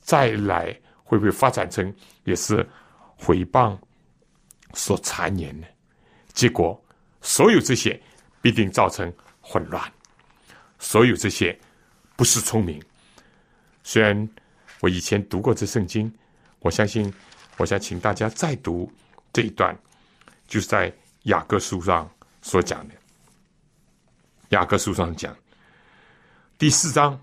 [0.01, 2.67] 再来会不会发展成也是
[3.15, 3.77] 毁谤
[4.73, 5.67] 所谗言呢？
[6.34, 6.79] 结果。
[7.25, 7.97] 所有这些
[8.41, 9.82] 必定造成混乱，
[10.77, 11.58] 所有这些
[12.17, 12.84] 不是聪明。
[13.82, 14.27] 虽然
[14.82, 16.13] 我以前读过这圣经，
[16.60, 17.13] 我相信，
[17.56, 18.91] 我想请大家再读
[19.32, 19.73] 这一段，
[20.47, 22.93] 就是在雅各书上所讲的。
[24.53, 25.35] 雅各书上讲
[26.59, 27.19] 第四章，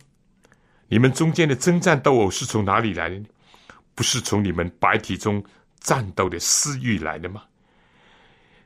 [0.89, 3.23] 你们中间的征战斗殴是从哪里来的？
[3.95, 5.43] 不是从你们白体中
[5.79, 7.45] 战斗的私欲来的吗？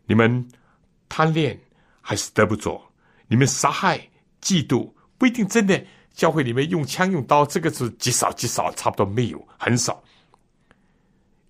[0.06, 0.48] 你们。
[1.06, 1.56] 贪恋
[2.00, 2.82] 还是得不着？
[3.28, 3.98] 你们杀害、
[4.40, 5.80] 嫉妒，不一定真的。
[6.12, 10.02] 教会里面用枪用刀，这个是极少极少，差不多没有，很少。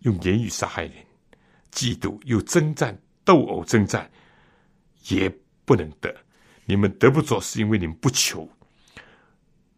[0.01, 0.93] 用言语杀害人，
[1.73, 4.11] 嫉妒又征战斗殴征战，
[5.09, 6.15] 也不能得。
[6.67, 8.49] 你们得不着，是因为你们不求，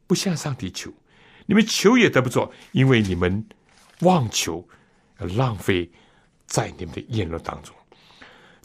[0.07, 0.93] 不向上帝求。
[1.47, 3.47] 你们求也得不着，因为你们
[4.01, 4.69] 妄求，
[5.19, 5.91] 浪费
[6.47, 7.75] 在你们的言论当中。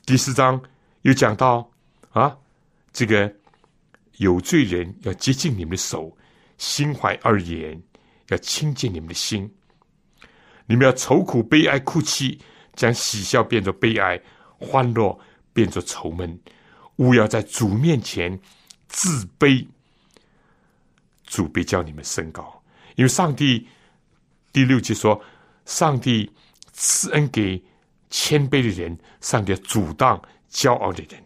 [0.06, 0.62] 第四章。
[1.04, 1.68] 又讲到
[2.12, 2.38] 啊，
[2.94, 3.34] 这个
[4.18, 6.16] 有罪人要接近你们的手，
[6.60, 7.82] 心怀二言，
[8.28, 9.52] 要亲近你们的心。
[10.68, 12.40] 你们要愁苦悲哀哭泣，
[12.76, 14.22] 将喜笑变作悲哀，
[14.60, 15.20] 欢乐
[15.54, 16.40] 变作愁闷。
[16.98, 18.40] 勿要在主面前
[18.88, 19.68] 自卑，
[21.26, 22.64] 主必叫你们升高。
[22.96, 23.68] 因为上帝
[24.52, 25.24] 第六节说，
[25.66, 26.32] 上帝
[26.74, 27.64] 赐恩给
[28.10, 30.22] 谦卑的人，上帝阻挡。
[30.52, 31.24] 骄傲的人，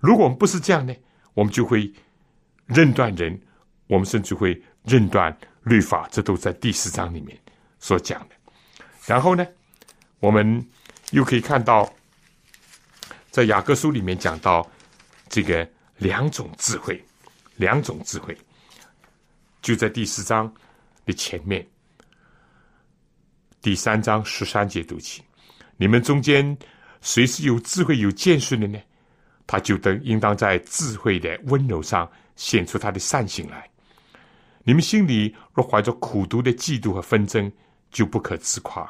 [0.00, 0.92] 如果我们不是这样呢，
[1.32, 1.94] 我们就会
[2.66, 3.40] 认断人，
[3.86, 7.38] 我们甚至会认断律法，这都在第四章里面
[7.78, 8.34] 所讲的。
[9.06, 9.46] 然后呢，
[10.18, 10.68] 我们
[11.12, 11.88] 又可以看到，
[13.34, 14.64] 在雅各书里面讲到
[15.28, 17.04] 这个两种智慧，
[17.56, 18.38] 两种智慧，
[19.60, 20.54] 就在第四章
[21.04, 21.66] 的前面，
[23.60, 25.20] 第三章十三节读起，
[25.76, 26.56] 你们中间。
[27.00, 28.78] 谁是有智慧、有见识的呢？
[29.48, 33.68] 他就得应当在智慧的温柔上显出他的善行来。
[34.62, 37.50] 你们心里若怀着苦毒的嫉妒和纷争，
[37.90, 38.88] 就不可自夸，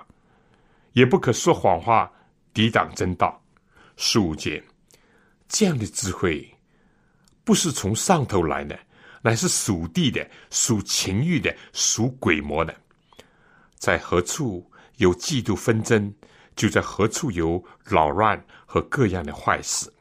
[0.93, 2.13] 也不可说谎话，
[2.53, 3.41] 抵挡真道。
[3.97, 4.63] 十五节，
[5.49, 6.49] 这样的智慧
[7.45, 8.79] 不是从上头来的，
[9.23, 12.75] 乃是属地的、属情欲的、属鬼魔的。
[13.77, 16.13] 在何处有嫉妒纷争？
[16.57, 19.93] 就在何处有扰乱和各样的坏事，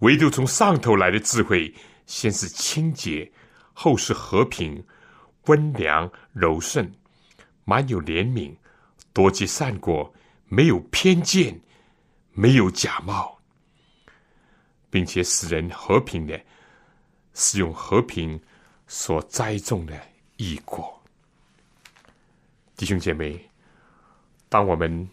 [0.00, 1.74] 唯独从上头来的智慧，
[2.06, 3.30] 先是清洁，
[3.74, 4.82] 后是和平、
[5.44, 6.90] 温良、柔顺，
[7.66, 8.56] 满有怜悯，
[9.12, 10.10] 多积善果，
[10.46, 11.60] 没有偏见，
[12.38, 13.36] 没有假冒，
[14.90, 16.40] 并且使人和平的，
[17.34, 18.40] 是用和平
[18.86, 20.00] 所栽种的
[20.36, 21.02] 异果。
[22.76, 23.50] 弟兄姐妹，
[24.48, 25.08] 当我们。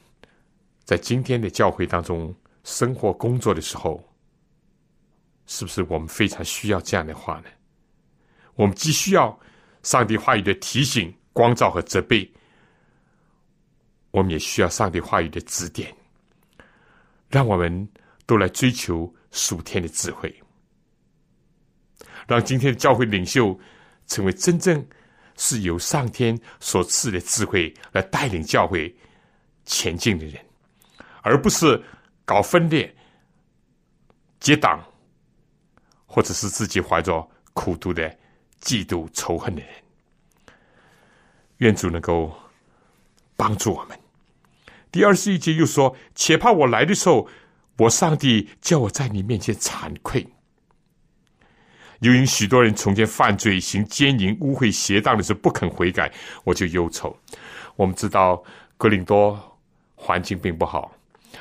[0.83, 2.31] 在今天的教会当中
[2.63, 4.07] 生活工作的时候，
[5.47, 7.45] 是不是我们非常需要这样的话呢？
[8.53, 9.35] 我们既需要
[9.81, 12.31] 上帝话语的提醒、光照和责备，
[14.11, 15.91] 我们也需要上帝话语的指点，
[17.29, 17.87] 让我们
[18.25, 20.33] 都来追求属天的智慧，
[22.27, 23.57] 让今天的教会领袖
[24.07, 24.85] 成为真正
[25.37, 28.95] 是由上天所赐的智慧来带领教会
[29.65, 30.43] 前进的人，
[31.21, 31.83] 而不是
[32.23, 32.93] 搞分裂。
[34.39, 34.79] 结党，
[36.05, 38.15] 或者是自己怀着苦毒的
[38.61, 39.73] 嫉妒仇恨的人，
[41.57, 42.31] 愿主能够
[43.35, 43.99] 帮助我们。
[44.95, 47.27] 第二十一节又说：“且怕我来的时候，
[47.79, 50.25] 我上帝叫我在你面前惭愧。
[51.99, 56.09] 由于许多人从前犯罪、行奸淫、污秽、邪荡的时候不肯悔改，
[56.45, 57.13] 我就忧愁。
[57.75, 58.41] 我们知道
[58.77, 59.37] 格林多
[59.95, 60.89] 环境并不好，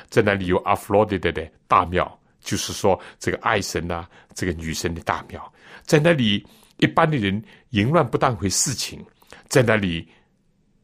[0.09, 2.05] 在那里有阿弗洛狄德的大庙。”
[2.43, 6.45] 就是说，这个爱神呐，这个女神的大庙，在那里，
[6.79, 9.01] 一般的人淫乱不当回事情，
[9.47, 10.05] 在那里，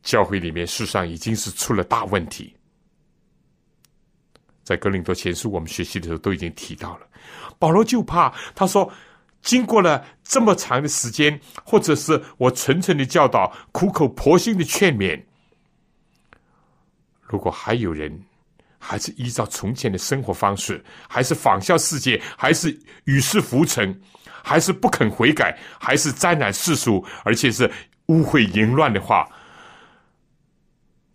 [0.03, 2.55] 教会里面事实上已经是出了大问题。
[4.71, 7.07] 在格林多前书我们学习的时候都已经提到了，
[7.59, 8.89] 保罗就怕他说，
[9.41, 15.21] 经过了这么长的时间，或者是我纯纯的教导、苦口婆心的劝勉，
[17.21, 18.17] 如果还有人。
[18.83, 23.95] 还是依照从前的生活方式，还是仿效世界，还是与世浮沉，
[24.41, 27.71] 还是不肯悔改，还是沾染世俗，而且是
[28.07, 29.29] 污秽淫乱的话，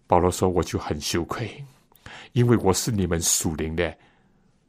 [0.07, 1.51] 保罗说：“我就很羞愧，
[2.37, 3.97] 因为我是你们属灵的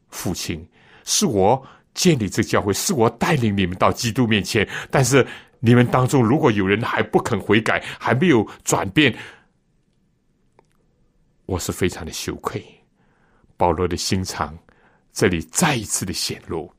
[0.08, 0.66] 父亲，
[1.04, 1.62] 是我
[1.94, 4.66] 建立这教会，是我带领你们到基督面前。
[4.90, 5.28] 但是
[5.60, 9.14] 你们当中如果有人还不肯悔改，还没有转变，
[11.46, 12.64] 我是非常的羞愧。”
[13.58, 14.58] 保罗的心肠，
[15.12, 16.72] 这里再一次的显露。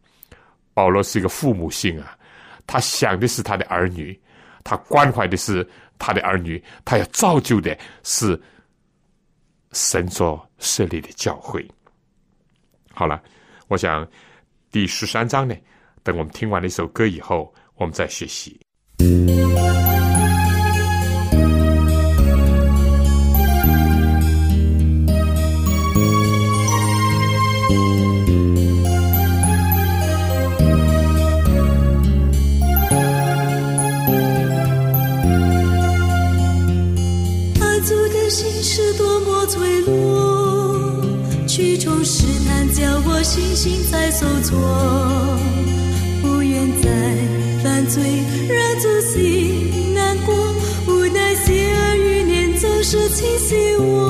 [0.73, 2.17] 保罗是一个父母性啊，
[2.67, 4.19] 他想的是他的儿女，
[4.65, 8.41] 他关怀的是他的儿女，他要造就的是
[9.73, 11.67] 神所设立的教会。
[12.93, 13.23] 好了，
[13.69, 14.07] 我想
[14.71, 15.55] 第十三章呢，
[16.03, 18.61] 等我们听完了一首歌以后，我们再学习。
[37.61, 40.38] 爱主的心是多么脆弱
[43.25, 44.59] 星星在受挫，
[46.23, 46.89] 不愿再
[47.63, 48.01] 犯罪，
[48.49, 50.35] 让自己难过。
[50.87, 54.08] 无奈邪恶欲念总是侵袭我，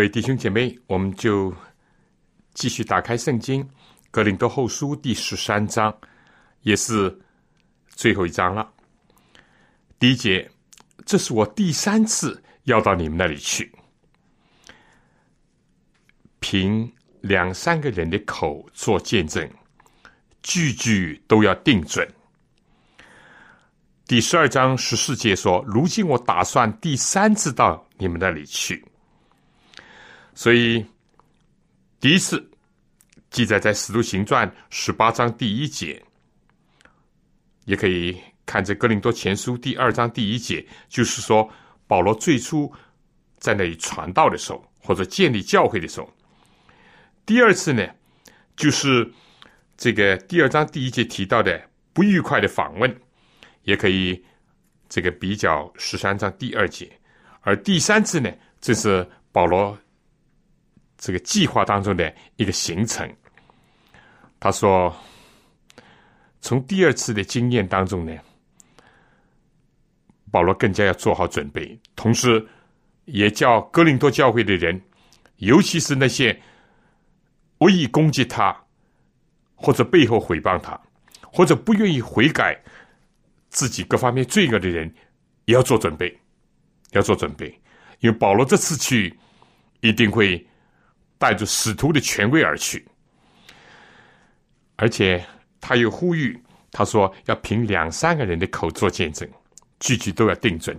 [0.00, 1.54] 各位弟兄姐妹，我们就
[2.54, 3.62] 继续打开圣经
[4.10, 5.94] 《格林多后书》第十三章，
[6.62, 7.14] 也是
[7.90, 8.66] 最后一章了。
[9.98, 10.50] 第一节，
[11.04, 13.70] 这是我第三次要到你们那里去，
[16.38, 16.90] 凭
[17.20, 19.46] 两三个人的口做见证，
[20.42, 22.10] 句句都要定准。
[24.06, 28.82] 第十二章十四节说：“如今我打算第三次到你们那里去。”
[30.40, 30.82] 所以，
[32.00, 32.50] 第一次
[33.28, 36.02] 记载在《使徒行传》十八章第一节，
[37.66, 41.46] 也可以看这《哥林多前书》第二章第一节，就是说
[41.86, 42.72] 保罗最初
[43.36, 46.10] 在那里传道的时候，或者建立教会的时候。
[47.26, 47.86] 第二次呢，
[48.56, 49.12] 就是
[49.76, 51.62] 这个第二章第一节提到的
[51.92, 53.00] 不愉快的访问，
[53.64, 54.24] 也可以
[54.88, 56.90] 这个比较十三章第二节。
[57.42, 59.78] 而第三次呢，这是保罗。
[61.00, 63.10] 这个计划当中的一个行程，
[64.38, 64.94] 他说
[66.42, 68.14] ：“从第二次的经验当中呢，
[70.30, 72.46] 保罗更加要做好准备，同时
[73.06, 74.78] 也叫哥林多教会的人，
[75.36, 76.38] 尤其是那些
[77.60, 78.54] 恶意攻击他，
[79.54, 80.78] 或者背后诽谤他，
[81.22, 82.62] 或者不愿意悔改
[83.48, 84.94] 自己各方面罪恶的人，
[85.46, 86.14] 也要做准备，
[86.90, 87.48] 要做准备，
[88.00, 89.18] 因为保罗这次去
[89.80, 90.46] 一定会。”
[91.20, 92.82] 带着使徒的权威而去，
[94.76, 95.22] 而且
[95.60, 96.42] 他又呼吁，
[96.72, 99.28] 他说要凭两三个人的口做见证，
[99.80, 100.74] 句句都要定准。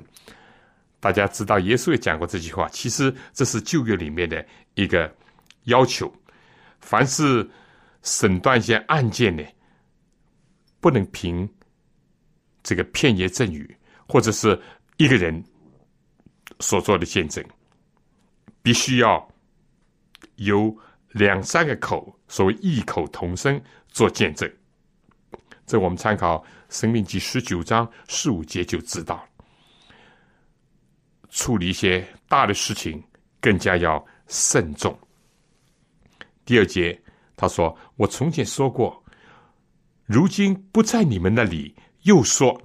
[1.00, 2.68] 大家知道，耶稣也讲过这句话。
[2.70, 5.16] 其实这是旧约里面的一个
[5.66, 6.12] 要求：
[6.80, 7.48] 凡是
[8.02, 9.44] 审断一些案件呢，
[10.80, 11.48] 不能凭
[12.64, 13.78] 这个片言赠语，
[14.08, 14.60] 或者是
[14.98, 15.44] 一个人
[16.60, 17.46] 所做的见证，
[18.64, 19.31] 必须要。
[20.42, 20.76] 有
[21.12, 24.52] 两三个口，所谓异口同声做见证，
[25.68, 26.38] 这我们参考
[26.70, 29.24] 《生命记》十九章十五节就知道。
[31.30, 33.04] 处理一些大的事情，
[33.39, 34.98] 更加要慎重。
[36.44, 37.00] 第二节
[37.36, 39.04] 他说：“我从前说过，
[40.06, 42.60] 如今不在你们那里，又说，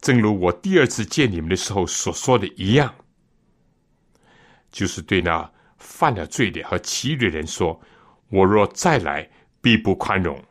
[0.00, 2.94] 正如我第二次见你们的时候所说的一样，
[4.72, 5.48] 就是对那。”
[5.78, 7.80] 犯了罪的和其余的人说
[8.30, 10.42] ：“我若再来，必不宽容。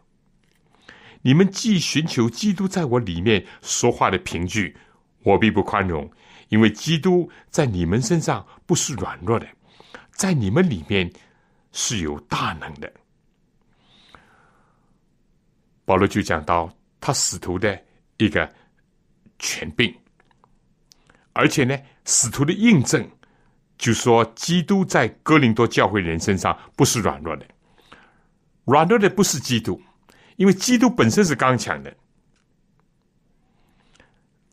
[1.21, 4.77] 你们既寻求基督在我里面说话的凭据，
[5.23, 6.09] 我必不宽容，
[6.49, 9.47] 因为基督在你们身上不是软弱的，
[10.11, 11.11] 在你们里面
[11.73, 12.91] 是有大能的。”
[15.83, 17.79] 保罗就讲到他使徒的
[18.17, 18.49] 一个
[19.39, 19.93] 权柄，
[21.33, 23.09] 而且呢，使徒的印证。
[23.77, 27.45] 就说基督在哥林多教会人身上不是软弱的，
[28.65, 29.79] 软弱的不是基督，
[30.35, 31.95] 因为基督本身是刚强的，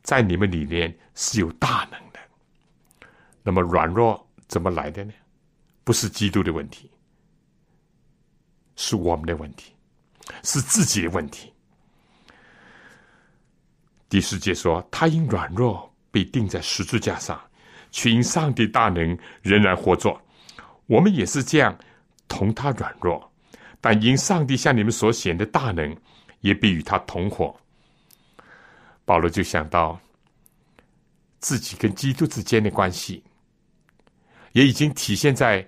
[0.03, 3.09] 在你们里面是有大能的。
[3.43, 5.13] 那么软弱怎么来的呢？
[5.85, 6.91] 不是基督的问题，
[8.77, 9.75] 是我们的问题，
[10.43, 11.51] 是自己的问题。
[14.09, 17.41] 第四节说，他因软弱被钉在十字架上。
[17.95, 20.21] 却因上帝大能仍然活着，
[20.87, 21.79] 我们也是这样，
[22.27, 23.33] 同他软弱，
[23.81, 25.97] 但因上帝向你们所显的大能，
[26.41, 27.55] 也必与他同活。
[29.05, 29.97] 保罗就想到
[31.39, 33.23] 自己跟基督之间的关系，
[34.55, 35.65] 也已经体现在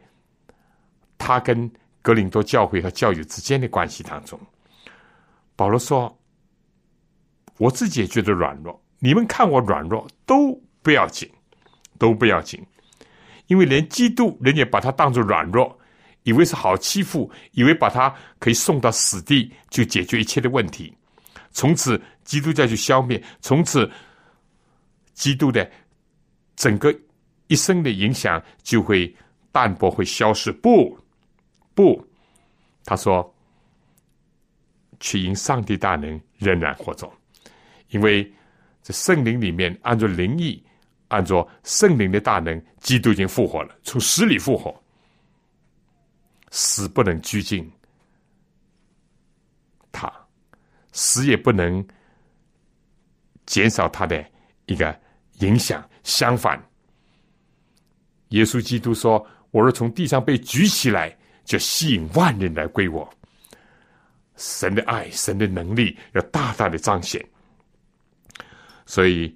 [1.17, 1.71] 他跟
[2.03, 4.37] 格林多教会和教友之间的关系当中。
[5.55, 6.19] 保罗说
[7.57, 11.31] ：“我自己也觉得软弱，你们看我软弱都不要紧。”
[11.99, 12.65] 都不要紧，
[13.47, 15.79] 因为连基督人也把他当作软弱，
[16.23, 20.93] 以为是好欺负，以为把他可以送到死地就解决一切的问题，
[21.53, 23.91] 从此基督教就消灭，从此
[25.15, 25.71] 基督的
[26.57, 26.95] 整个
[27.47, 29.15] 一生的影响就会
[29.53, 30.51] 淡薄，会消失。
[30.51, 30.99] 不，
[31.75, 32.05] 不，
[32.85, 33.35] 他说，
[34.99, 37.11] 却因上帝大能仍然活着，
[37.91, 38.29] 因为
[38.83, 40.63] 这圣灵里面按照灵意。
[41.09, 44.75] 按照圣灵的大能，基督已经复活了，从死里复活，
[46.51, 47.71] 死不能拘禁
[49.93, 50.13] 他，
[50.93, 51.87] 死也不能
[53.47, 54.25] 减少他的
[54.67, 54.99] 一个
[55.39, 55.89] 影响。
[56.03, 56.61] 相反，
[58.31, 63.09] 耶稣基督说：“我若从地上被举起来，就吸引万人来归我。”
[64.37, 67.25] 神的爱，神的能力要大大的彰显，
[68.87, 69.33] 所以。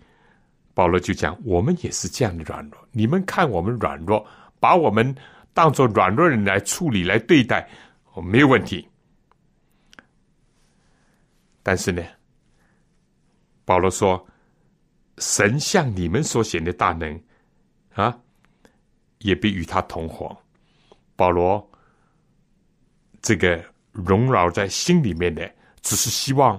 [0.72, 2.88] 保罗就讲：“我们也是这样的软弱。
[2.92, 4.26] 你们看我们软弱，
[4.58, 5.14] 把我们
[5.52, 7.68] 当做软弱人来处理、来对待，
[8.12, 8.88] 哦，没有问题。
[11.62, 12.02] 但是呢，
[13.64, 14.24] 保罗说
[15.18, 17.20] ：“神像你们所显的大能
[17.94, 18.18] 啊，
[19.18, 20.34] 也必与他同活。”
[21.16, 21.70] 保罗
[23.20, 23.62] 这个
[23.92, 25.52] 荣绕在心里面的，
[25.82, 26.58] 只是希望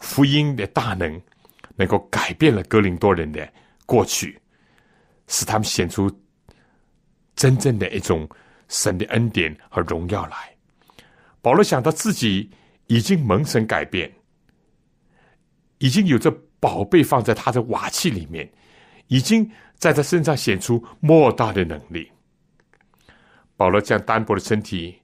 [0.00, 1.20] 福音的大能
[1.76, 3.48] 能够改变了哥林多人的
[3.86, 4.40] 过去，
[5.28, 6.10] 使他们显出
[7.36, 8.28] 真正的一种
[8.68, 10.36] 神的恩典和荣耀来。
[11.40, 12.50] 保罗想到自己
[12.88, 14.12] 已经蒙神改变。
[15.78, 18.50] 已经有着宝贝放在他的瓦器里面，
[19.08, 22.10] 已经在他身上显出莫大的能力。
[23.58, 24.98] 保罗这样单薄的身体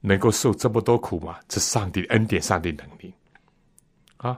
[0.00, 1.38] 能够受这么多苦吗？
[1.46, 3.14] 这上帝的恩典，上帝能力
[4.16, 4.36] 啊！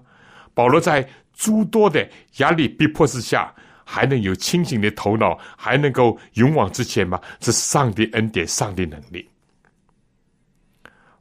[0.52, 3.52] 保罗在诸多的压力逼迫之下，
[3.84, 7.20] 还能有清醒的头脑，还能够勇往直前吗？
[7.38, 9.28] 这上帝恩典，上帝能力。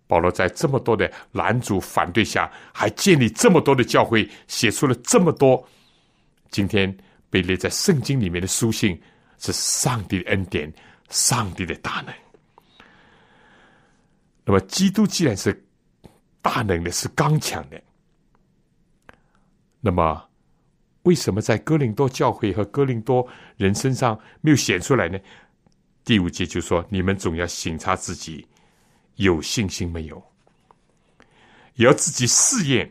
[0.05, 5.67] 保罗在这么多的拦阻反对下，还建立这么多的教会，写出了这么多
[6.51, 6.95] 今天
[7.29, 9.01] 被列在圣经里面的书信，
[9.39, 10.71] 是上帝恩典，
[11.09, 12.13] 上帝的大能。
[14.45, 15.65] 那么，基督既然是
[16.41, 17.81] 大能的，是刚强的，
[19.85, 20.29] 那么
[21.01, 23.27] 为什么在哥林多教会和哥林多
[23.57, 25.19] 人身上没有显出来呢？
[26.05, 28.47] 第五节就说：“你们总要省察自己。”
[29.17, 30.23] 有信心没有？
[31.75, 32.89] 也要自己试验，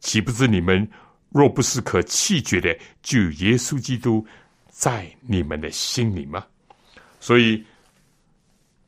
[0.00, 0.86] 岂不知你们
[1.30, 4.26] 若不是可弃绝的，就耶稣基督
[4.68, 6.44] 在你们的心里吗？
[7.20, 7.64] 所以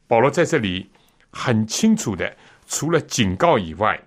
[0.09, 0.91] 保罗在这里
[1.31, 3.99] 很清楚的，除了警告以外，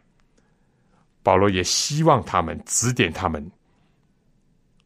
[1.26, 3.52] 保罗也希望他们指点他们，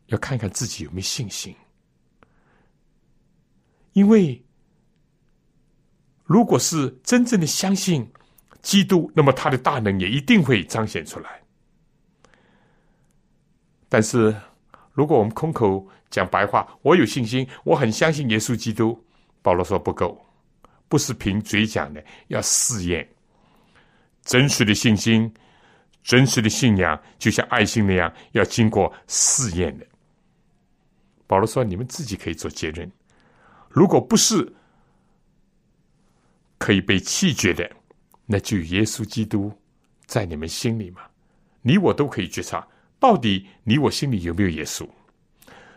[0.06, 1.54] 要看看自己有没有信心，
[3.92, 4.42] 因为。
[6.32, 8.08] 如果是真正的相信
[8.62, 11.42] 基督，那么他的大能也一定会彰显出来。
[13.90, 14.40] 但是，
[14.94, 19.04] 如果我们空口讲白话，我有信心，我很相信耶稣基督，
[19.42, 20.24] 保罗说不够，
[20.88, 23.10] 不是凭嘴讲的，要试验。
[24.22, 25.34] 真实的信心、
[26.10, 29.86] 真实的信仰，就像爱心那样，要经过试验的。
[31.28, 32.92] 保罗说：“你们自己可以做结论，
[33.70, 34.52] 如果不是。”
[36.58, 37.70] 可以被弃绝的，
[38.26, 39.54] 那就耶稣基督
[40.08, 41.02] 在你们心里嘛？
[41.62, 42.68] 你我都可以觉察，
[43.00, 44.90] 到底你我心里有没有耶稣？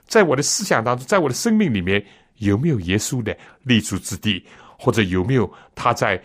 [0.07, 2.03] 在我的思想当中，在我的生命里面
[2.37, 4.47] 有没有耶稣的立足之地？
[4.79, 6.21] 或者有没有他在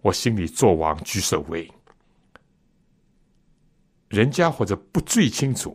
[0.00, 1.70] 我心里做王居首位？
[4.12, 5.74] 人家或者不最清楚，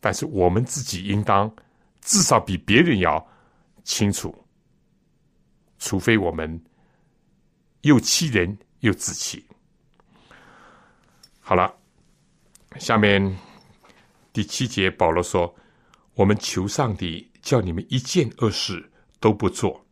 [0.00, 1.50] 但是我们自己应当
[2.02, 3.24] 至少比别人要
[3.84, 4.34] 清楚，
[5.78, 6.60] 除非我们。
[7.82, 9.42] 又欺人又自欺。
[11.40, 11.74] 好了，
[12.78, 13.38] 下面
[14.34, 15.54] 第七节，保罗说
[16.12, 19.82] ：“我们求上帝叫你们一件恶事都不做。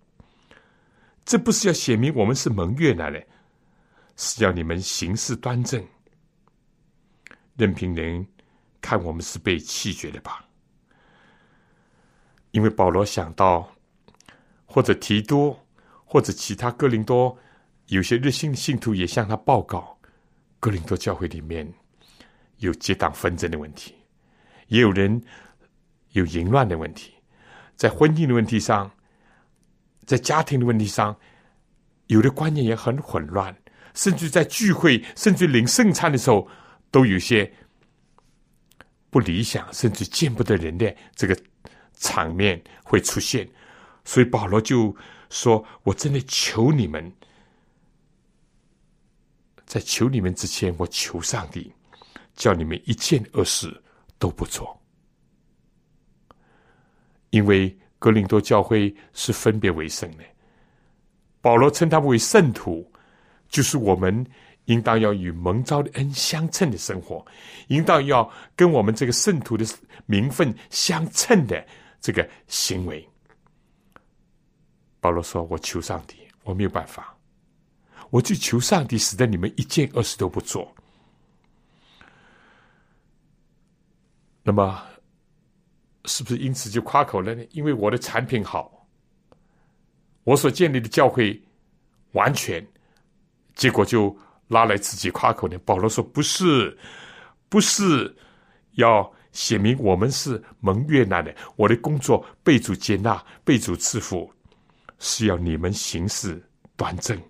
[1.25, 3.27] 这不是要显明我们是蒙悦纳的，
[4.17, 5.83] 是要你们行事端正，
[7.59, 8.27] 任凭人
[8.81, 10.43] 看我们是被弃绝的吧。”
[12.53, 13.71] 因为保罗想到，
[14.65, 15.63] 或者提多，
[16.07, 17.37] 或者其他哥林多。
[17.89, 19.99] 有些热心的信徒也向他报告，
[20.61, 21.67] 哥林多教会里面
[22.59, 23.95] 有结党纷争的问题，
[24.67, 25.23] 也有人
[26.13, 27.15] 有淫乱的问题，
[27.77, 28.91] 在婚姻的问题上，
[30.05, 31.17] 在家庭的问题上，
[32.09, 33.57] 有的观念也很混乱，
[33.95, 36.47] 甚至在聚会，甚至领圣餐的时候，
[36.91, 37.51] 都有些
[39.11, 41.37] 不理想，甚至见不得人的这个
[41.95, 43.49] 场面会出现。
[44.05, 44.95] 所以保罗就
[45.31, 47.13] 说：“我真的求你们。”
[49.67, 51.71] 在求你们之前，我求上帝，
[52.35, 53.83] 叫你们一件恶事
[54.19, 54.81] 都不做，
[57.29, 60.25] 因为格林多教会是分别为圣的。
[61.43, 62.91] 保罗称他们为圣徒，
[63.51, 64.27] 就是我们
[64.69, 67.25] 应当要与蒙召的恩相称的生活，
[67.69, 69.65] 应当要跟我们这个圣徒的
[70.07, 71.67] 名分相称的
[72.01, 73.07] 这个行为。
[75.01, 77.17] 保罗说：“我求上帝，我没有办法。”
[78.11, 80.75] 我去求上帝，使得你们一件恶事都不做。
[84.43, 84.83] 那么，
[86.05, 87.45] 是不是因此就夸口了呢？
[87.53, 88.87] 因为我的产品好，
[90.25, 91.43] 我所建立的教会
[92.13, 92.67] 完全，
[93.55, 94.15] 结果就
[94.49, 95.59] 拉来自己夸口呢？
[95.65, 96.77] 保罗说：“不是，
[97.49, 98.15] 不是
[98.73, 104.31] 要写明我们是蒙悦纳的，我的工作被主接纳，被主赐福，
[104.99, 106.43] 是要你们行事
[106.77, 107.21] 端正。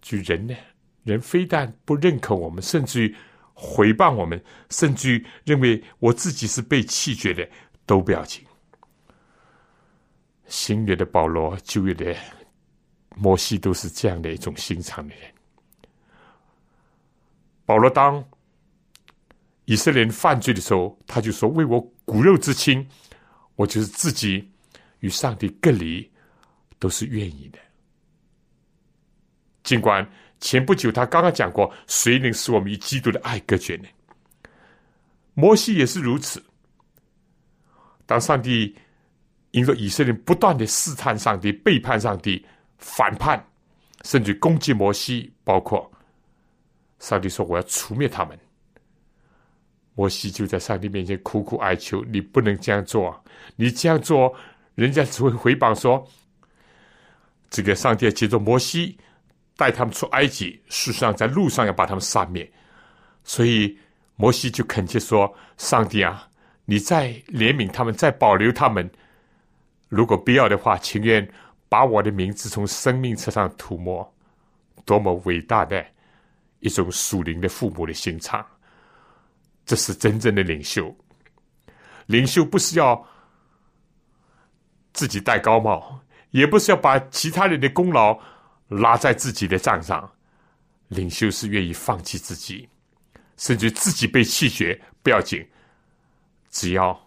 [0.00, 0.54] 据人呢，
[1.02, 3.16] 人非但不认可我们，甚至于
[3.52, 7.46] 毁谤我们，甚至于认为我自己是被弃绝的，
[7.84, 8.44] 都不要紧。
[10.46, 12.16] 新约的保罗，旧约的
[13.16, 15.30] 摩西，都是这样的一种心肠的人。
[17.68, 18.24] 保罗当
[19.66, 22.88] 以色列人犯罪的时候，他就说：“为我骨肉之亲，
[23.56, 24.50] 我就是自己
[25.00, 26.10] 与上帝隔离，
[26.78, 27.58] 都是愿意的。”
[29.64, 30.10] 尽管
[30.40, 33.88] 前不久他刚刚讲过，谁能使我们与基督的爱隔绝呢？
[35.34, 36.42] 摩西也是如此。
[38.06, 38.74] 当上帝
[39.50, 42.42] 因着以色列不断的试探上帝、背叛上帝、
[42.78, 43.46] 反叛，
[44.04, 45.92] 甚至攻击摩西，包括
[46.98, 48.38] 上帝说：“我要除灭他们。”
[49.94, 53.24] 摩西就在上帝面前苦苦哀求：“你不能这样做，
[53.56, 54.34] 你这样做，
[54.74, 56.06] 人家只会回谤说，
[57.50, 58.96] 这个上帝要接着摩西
[59.56, 62.50] 带他们出埃及，事实上在路上要把他们杀灭。”
[63.24, 63.76] 所以
[64.16, 66.28] 摩西就恳切说：“上帝啊，
[66.64, 68.88] 你再怜悯他们，再保留他们。
[69.88, 71.28] 如果必要的话，情愿
[71.68, 74.08] 把我的名字从生命册上涂抹。”
[74.86, 75.84] 多么伟大的
[76.60, 78.44] 一种属灵的父母的心肠！
[79.64, 80.94] 这是真正的领袖。
[82.06, 83.06] 领袖不是要
[84.92, 86.00] 自己戴高帽，
[86.30, 88.18] 也不是要把其他人的功劳
[88.68, 90.10] 拉在自己的账上。
[90.88, 92.66] 领袖是愿意放弃自己，
[93.36, 95.46] 甚至自己被弃绝不要紧，
[96.50, 96.98] 只要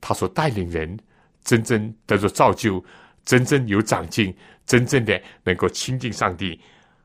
[0.00, 0.96] 他所带领人
[1.42, 2.82] 真正得着造就，
[3.24, 4.32] 真正有长进，
[4.66, 6.60] 真正的能够亲近上帝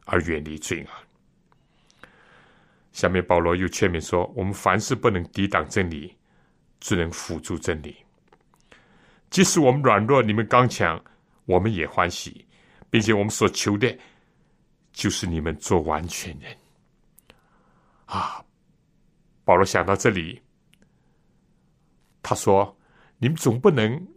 [0.05, 0.89] 而远离罪恶。
[2.91, 6.15] 下面保罗又劝勉说：“我们凡事不能抵挡真理，
[6.79, 7.95] 只能辅助真理。
[9.29, 11.01] 即使我们软弱，你们刚强，
[11.45, 12.45] 我们也欢喜，
[12.89, 13.97] 并且我们所求的，
[14.91, 16.55] 就是你们做完全人。”
[18.05, 18.43] 啊！
[19.45, 20.41] 保罗想到这里，
[22.21, 22.77] 他说
[23.19, 24.07] ：“你们总不能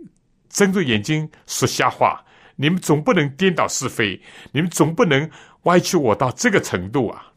[0.49, 2.25] 睁着眼睛说瞎话，
[2.57, 4.21] 你们总不能颠倒是非，
[4.53, 5.31] 你们总不能
[5.63, 7.31] 歪曲我到这个程度啊！”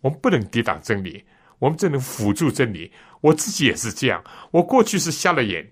[0.00, 1.24] 我们不能抵挡真理，
[1.58, 2.90] 我们只能辅助真理。
[3.20, 5.70] 我自己也是这样，我过去是瞎了眼，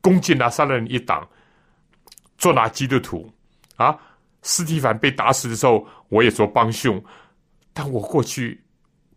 [0.00, 1.26] 攻击拿撒勒人一党，
[2.36, 3.32] 做拿基督徒
[3.76, 3.98] 啊。
[4.42, 7.02] 斯蒂凡被打死的时候，我也做帮凶，
[7.72, 8.62] 但我过去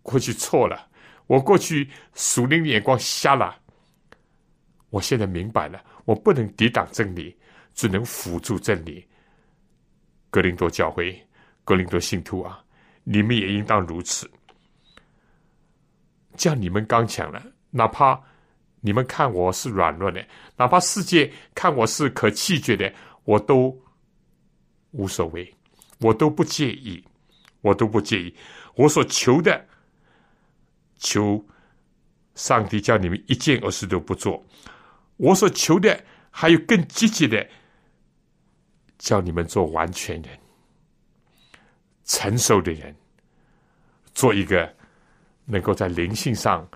[0.02, 0.88] 过去错了，
[1.28, 3.58] 我过去属灵的眼光瞎了。
[4.90, 7.36] 我现在明白了，我不能抵挡真理，
[7.74, 9.06] 只能辅助真理。
[10.30, 11.22] 格林多教会，
[11.66, 12.63] 格林多信徒啊。
[13.04, 14.30] 你们也应当如此。
[16.36, 18.20] 叫你们刚强了，哪怕
[18.82, 20.26] 你们看我是软弱的，
[20.58, 22.92] 哪怕世界看我是可弃绝的，
[23.24, 23.80] 我都
[24.92, 25.54] 无所谓，
[26.00, 27.04] 我都不介意，
[27.62, 28.36] 我都不介意。
[28.76, 29.64] 我所求的，
[30.98, 31.46] 求
[32.34, 34.44] 上帝叫你们一件恶事都不做。
[35.18, 37.48] 我所求的，还有更积极的，
[38.98, 40.40] 叫你们做完全人。
[42.06, 42.96] 成熟的人，
[44.14, 44.74] 做一个
[45.46, 46.68] 能够在灵性上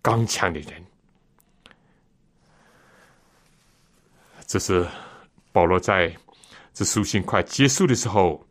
[0.00, 0.84] 刚强的人，
[4.46, 4.86] 这是
[5.52, 6.14] 保罗在
[6.72, 8.46] 这书信快结束的时候，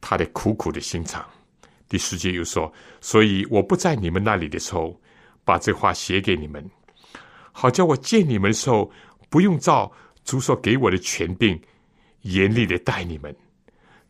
[0.00, 1.24] 他的苦苦的心肠。
[1.88, 5.00] 第十节又说：“所以我不在你们那里的时候，
[5.44, 6.68] 把这话写给你们，
[7.52, 8.90] 好叫我见你们的时候，
[9.28, 9.92] 不用照
[10.24, 11.60] 主所给我的权柄。”
[12.24, 13.34] 严厉的待你们，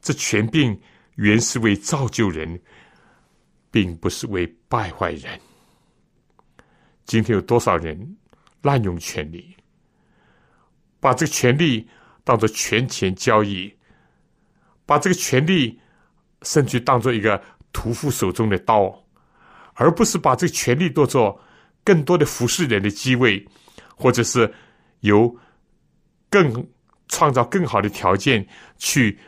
[0.01, 0.81] 这权柄
[1.17, 2.61] 原是为造就人，
[3.73, 5.41] 并不是为败坏人。
[7.05, 8.17] 今天有多少人
[8.63, 9.57] 滥用权力，
[11.01, 11.89] 把这个权力
[12.23, 13.73] 当做权钱交易，
[14.87, 15.81] 把这个权力
[16.43, 17.43] 甚至当做一个
[17.73, 18.97] 屠夫手中的刀，
[19.75, 21.41] 而不是把这个权力当做
[21.83, 23.45] 更多的服侍人的机位，
[23.97, 24.55] 或者是
[25.01, 25.37] 由
[26.31, 26.65] 更。
[27.09, 28.47] 创造更好的条件
[28.79, 29.19] 去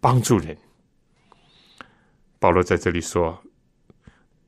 [0.00, 0.56] 帮助人。
[2.38, 3.36] 保罗在这里说：“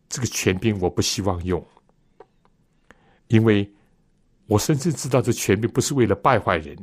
[0.08, 1.64] 这个权柄我不希望用，
[3.28, 3.70] 因为
[4.46, 6.76] 我深深知道这权柄不是为了败坏人，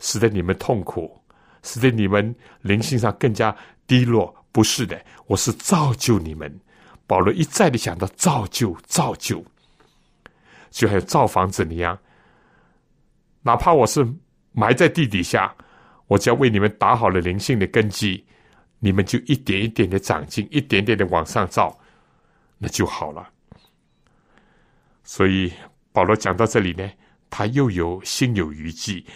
[0.00, 1.20] 使得你们痛苦，
[1.62, 3.56] 使得你们灵性上更加
[3.86, 4.34] 低落。
[4.50, 6.60] 不是的，我是造就你们。”
[7.06, 9.42] 保罗一再的想到造就，造就，
[10.70, 11.98] 就好像造房子一样，
[13.42, 14.06] 哪怕我是。
[14.58, 15.54] 埋在地底下，
[16.08, 18.26] 我只要为你们打好了灵性的根基，
[18.80, 21.78] 你们就一点一点的长进，一点点的往上造，
[22.58, 23.30] 那就好了。
[25.04, 25.52] 所以
[25.92, 26.90] 保罗讲到这里呢，
[27.30, 29.06] 他又有心有余悸。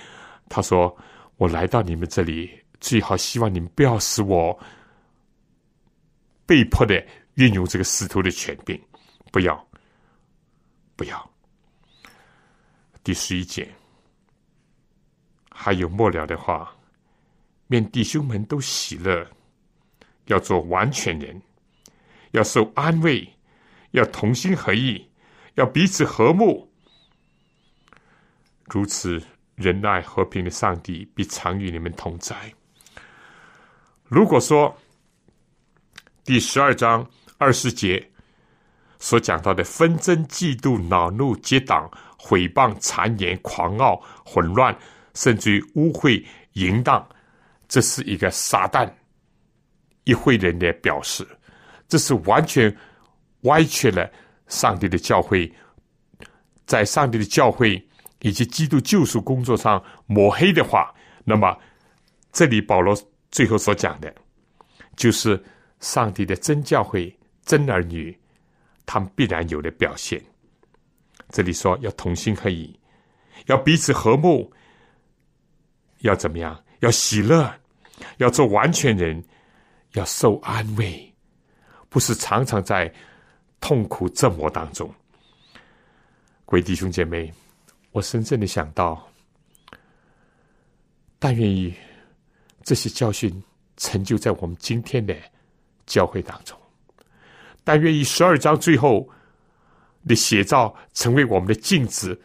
[0.48, 0.96] 他说
[1.38, 4.56] ：“我来到你们这里，最好希望你们不要使我
[6.46, 8.80] 被迫的运用这个使徒的权柄，
[9.32, 9.68] 不要，
[10.94, 11.30] 不要。”
[13.02, 13.68] 第十一节，
[15.64, 16.74] 还有末了的话，
[17.68, 19.24] 愿弟兄们都喜乐，
[20.26, 21.40] 要做完全人，
[22.32, 23.32] 要受安慰，
[23.92, 25.08] 要同心合意，
[25.54, 26.68] 要彼此和睦。
[28.64, 29.22] 如此
[29.54, 32.34] 仁爱和平的上帝必常与你们同在。
[34.02, 34.76] 如果说
[36.24, 37.08] 第十二章
[37.38, 38.04] 二十节
[38.98, 41.88] 所讲到的纷争、嫉妒、恼怒、结党。
[42.24, 44.72] 毁谤、谗言、狂傲、混乱，
[45.14, 47.06] 甚至于污秽、淫荡，
[47.68, 48.90] 这是一个撒旦
[50.04, 51.26] 一会人的表示。
[51.88, 52.74] 这是完全
[53.42, 54.10] 歪曲了
[54.46, 55.52] 上帝的教会，
[56.64, 57.84] 在上帝的教会
[58.20, 60.94] 以及基督救赎工作上抹黑的话，
[61.24, 61.54] 那么
[62.32, 62.96] 这里保罗
[63.30, 64.14] 最后所讲的，
[64.96, 65.42] 就是
[65.80, 68.16] 上帝的真教会、真儿女，
[68.86, 70.22] 他们必然有的表现。
[71.28, 72.78] 这里说要同心合意，
[73.46, 74.50] 要彼此和睦，
[76.02, 76.62] 要怎么样？
[76.80, 77.52] 要喜乐，
[78.18, 79.20] 要做完全人，
[79.94, 81.12] 要受安慰，
[81.88, 82.92] 不是常常在
[83.60, 84.88] 痛苦折磨当中。
[86.44, 87.32] 各位弟兄姐妹，
[87.90, 89.04] 我深深的想到，
[91.18, 91.74] 但愿意
[92.62, 93.42] 这些教训
[93.76, 95.16] 成就在我们今天的
[95.86, 96.56] 教会当中，
[97.64, 99.08] 但愿意十二章最后。
[100.04, 102.20] 的写照成为我们的镜子，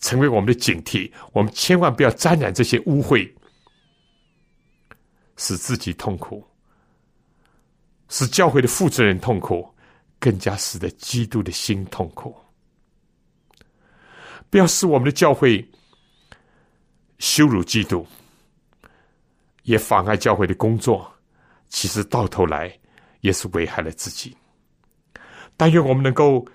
[0.00, 1.10] 成为我们的警惕。
[1.32, 3.30] 我们千万不要沾染这些污秽，
[5.36, 6.46] 使自己痛苦，
[8.08, 9.68] 使教会的负责人痛苦，
[10.18, 12.34] 更加使得基督的心痛苦。
[14.50, 15.68] 不要使我们的教会
[17.18, 18.06] 羞辱基督，
[19.62, 21.12] 也妨碍教会的工作。
[21.68, 22.72] 其实到头来
[23.20, 24.36] 也是危害了自己。
[25.56, 26.46] 但愿我们能够。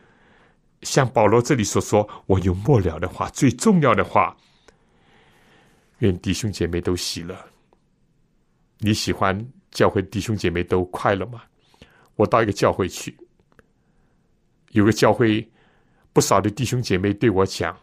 [0.84, 4.36] 像保罗这里所说，我有末了的话，最重要的话，
[6.00, 7.38] 愿弟兄姐妹都喜乐。
[8.80, 9.38] 你喜欢
[9.72, 11.44] 教会弟兄姐妹都快乐吗？
[12.16, 13.16] 我到一个教会去，
[14.72, 15.50] 有个教会
[16.12, 17.78] 不少的弟兄姐妹对我讲，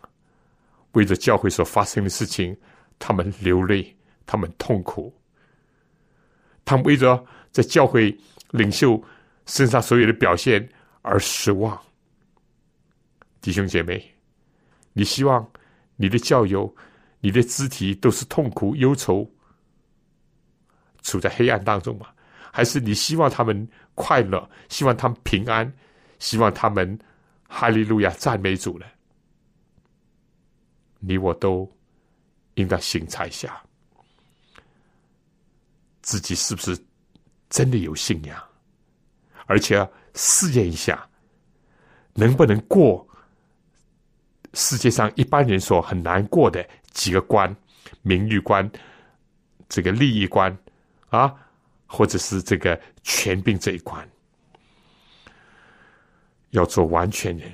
[0.93, 2.57] 为着教会所发生的事情，
[2.99, 3.97] 他们流泪，
[4.27, 5.13] 他们痛苦，
[6.65, 8.17] 他们为着在教会
[8.51, 9.03] 领袖
[9.47, 10.69] 身上所有的表现
[11.03, 11.81] 而失望。
[13.41, 14.15] 弟兄姐妹，
[14.93, 15.51] 你希望
[15.97, 16.75] 你的教友、
[17.21, 19.29] 你的肢体都是痛苦、忧愁、
[21.03, 22.09] 处在黑暗当中吗？
[22.53, 25.73] 还是你希望他们快乐，希望他们平安，
[26.19, 26.99] 希望他们
[27.49, 28.85] 哈利路亚赞美主呢？
[30.99, 31.71] 你我都
[32.55, 33.63] 应当审查一下，
[36.03, 36.79] 自己是不是
[37.49, 38.39] 真的有信仰，
[39.47, 41.09] 而且试验一下，
[42.13, 43.07] 能不能过。
[44.55, 47.55] 世界上一般人所很难过的几个关：
[48.03, 48.69] 名誉关、
[49.69, 50.57] 这个利益关
[51.11, 51.33] 啊，
[51.87, 54.09] 或者是这个权柄这一关，
[56.51, 57.51] 要做完全人。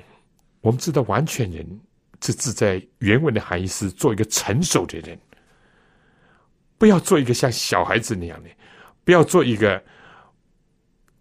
[0.61, 1.79] 我们知道，完全人
[2.19, 5.17] 这字在原文的含义是做一个成熟的人，
[6.77, 8.49] 不要做一个像小孩子那样的，
[9.05, 9.81] 不要做一个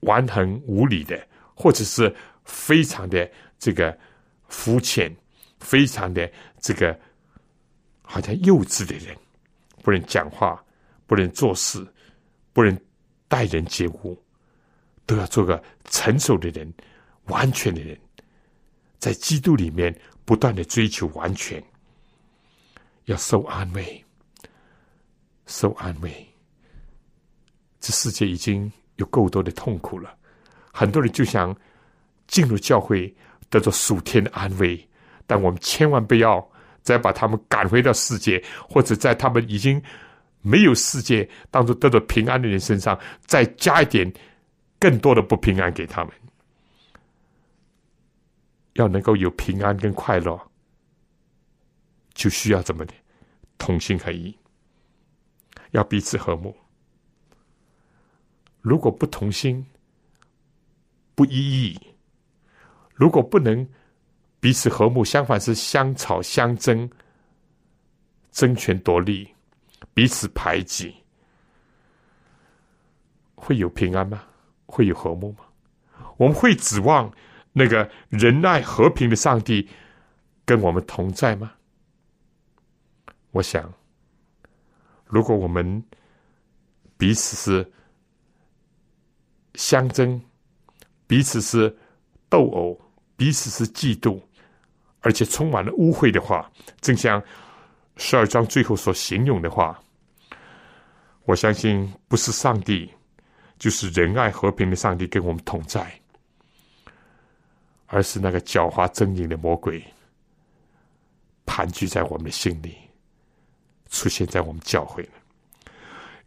[0.01, 1.23] 顽横无理的，
[1.55, 2.13] 或者是
[2.45, 3.97] 非常的这个
[4.49, 5.15] 肤浅。
[5.59, 6.31] 非常的
[6.61, 6.99] 这个
[8.03, 9.17] 好像幼稚的人，
[9.83, 10.65] 不能讲话，
[11.07, 11.87] 不能做事，
[12.53, 12.79] 不能
[13.29, 14.21] 待人接物，
[15.07, 16.73] 都要做个成熟的人，
[17.25, 17.99] 完全的人，
[18.99, 21.63] 在基督里面不断的追求完全，
[23.07, 24.05] 要受安慰，
[25.47, 26.27] 受安慰。
[27.81, 30.17] 这世界已经有够多的痛苦了，
[30.73, 31.57] 很多人就想
[32.27, 33.15] 进入教会，
[33.49, 34.89] 得到属天的安慰。
[35.27, 36.49] 但我们千万不要
[36.83, 39.83] 再把他们赶回到世界，或者在他们已经
[40.41, 42.97] 没有世界当中得到平安的人身上，
[43.27, 44.11] 再加一点
[44.79, 46.13] 更多的不平安给他们。
[48.75, 50.41] 要能够有平安跟快乐，
[52.15, 52.95] 就需要怎么的
[53.59, 54.37] 同心合一，
[55.73, 56.55] 要彼此和睦。
[58.61, 59.67] 如果不同心，
[61.15, 61.81] 不一意，
[62.95, 63.67] 如果不能。
[64.41, 66.89] 彼此和睦，相反是相吵相争、
[68.31, 69.29] 争权夺利，
[69.93, 70.95] 彼此排挤，
[73.35, 74.23] 会有平安吗？
[74.67, 75.39] 会有和睦吗？
[76.17, 77.13] 我们会指望
[77.53, 79.69] 那个仁爱和平的上帝
[80.45, 81.53] 跟我们同在吗？
[83.31, 83.73] 我想，
[85.07, 85.83] 如果我们
[86.97, 87.73] 彼此是
[89.55, 90.21] 相争，
[91.07, 91.75] 彼此是
[92.29, 92.81] 斗殴，
[93.17, 94.21] 彼此是嫉妒，
[95.07, 96.51] 而且充满了污秽的话，
[96.81, 97.23] 正像
[97.97, 99.81] 十二章最后所形容的话，
[101.27, 102.91] 我相信不是上帝，
[103.57, 105.89] 就是仁爱和平的上帝跟我们同在，
[107.87, 109.81] 而是那个狡猾狰狞的魔鬼
[111.45, 112.77] 盘踞在我们的心里，
[113.89, 115.11] 出现在我们教会了。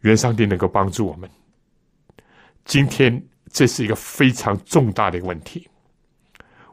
[0.00, 1.28] 愿上帝能够帮助我们。
[2.64, 3.22] 今天
[3.52, 5.68] 这是一个非常重大的问题，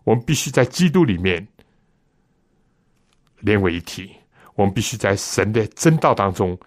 [0.05, 1.45] 我们必须在基督里面
[3.39, 4.15] 连为一体，
[4.55, 6.57] 我们必须在神的真道当中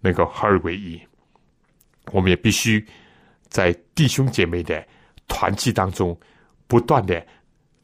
[0.00, 1.00] 能够合而为一，
[2.12, 2.84] 我们也必须
[3.48, 4.86] 在弟兄姐妹的
[5.26, 6.18] 团契当中
[6.66, 7.24] 不断的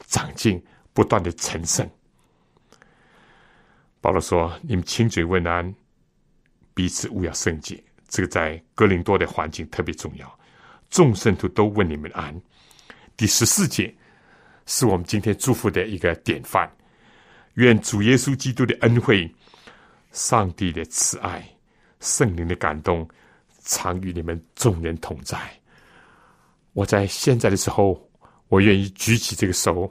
[0.07, 0.63] 长进，
[0.93, 1.89] 不断的成圣。
[4.01, 5.75] 保罗说：“你们亲嘴问安，
[6.75, 10.39] 彼此勿要圣洁。”这个在哥林多的环境特别重要。
[10.91, 12.39] 众圣徒都问你们安。
[13.17, 13.93] 第十四节
[14.67, 16.71] 是我们今天祝福的一个典范。
[17.55, 19.33] 愿主耶稣基督的恩惠、
[20.13, 21.47] 上帝的慈爱、
[22.01, 23.09] 圣灵的感动，
[23.65, 25.39] 常与你们众人同在。
[26.73, 28.09] 我在现在的时候，
[28.49, 29.91] 我愿意举起这个手，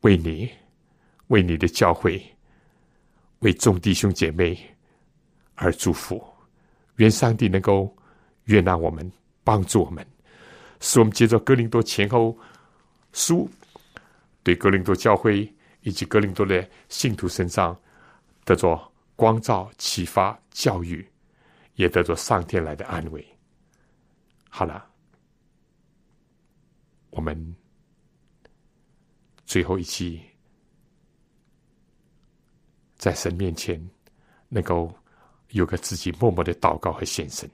[0.00, 0.50] 为你、
[1.28, 2.22] 为你的教会、
[3.40, 4.58] 为众弟兄姐妹
[5.54, 6.22] 而祝福。
[6.96, 7.94] 愿上帝能够
[8.44, 9.10] 悦纳我们。
[9.46, 10.02] 帮助我们，
[10.80, 12.34] 使我们接着格林多前后
[13.12, 13.46] 书，
[14.42, 15.53] 对格林多教会
[15.84, 17.74] 以及格林多的信徒身上
[18.44, 21.08] 得着光照、启发、教育，
[21.76, 23.24] 也得着上天来的安慰。
[24.50, 24.86] 好了，
[27.08, 27.56] 我们
[29.46, 30.20] 最后一期
[32.96, 33.90] 在神面前
[34.48, 34.94] 能够
[35.50, 37.42] 有个自己默默的祷告和献身。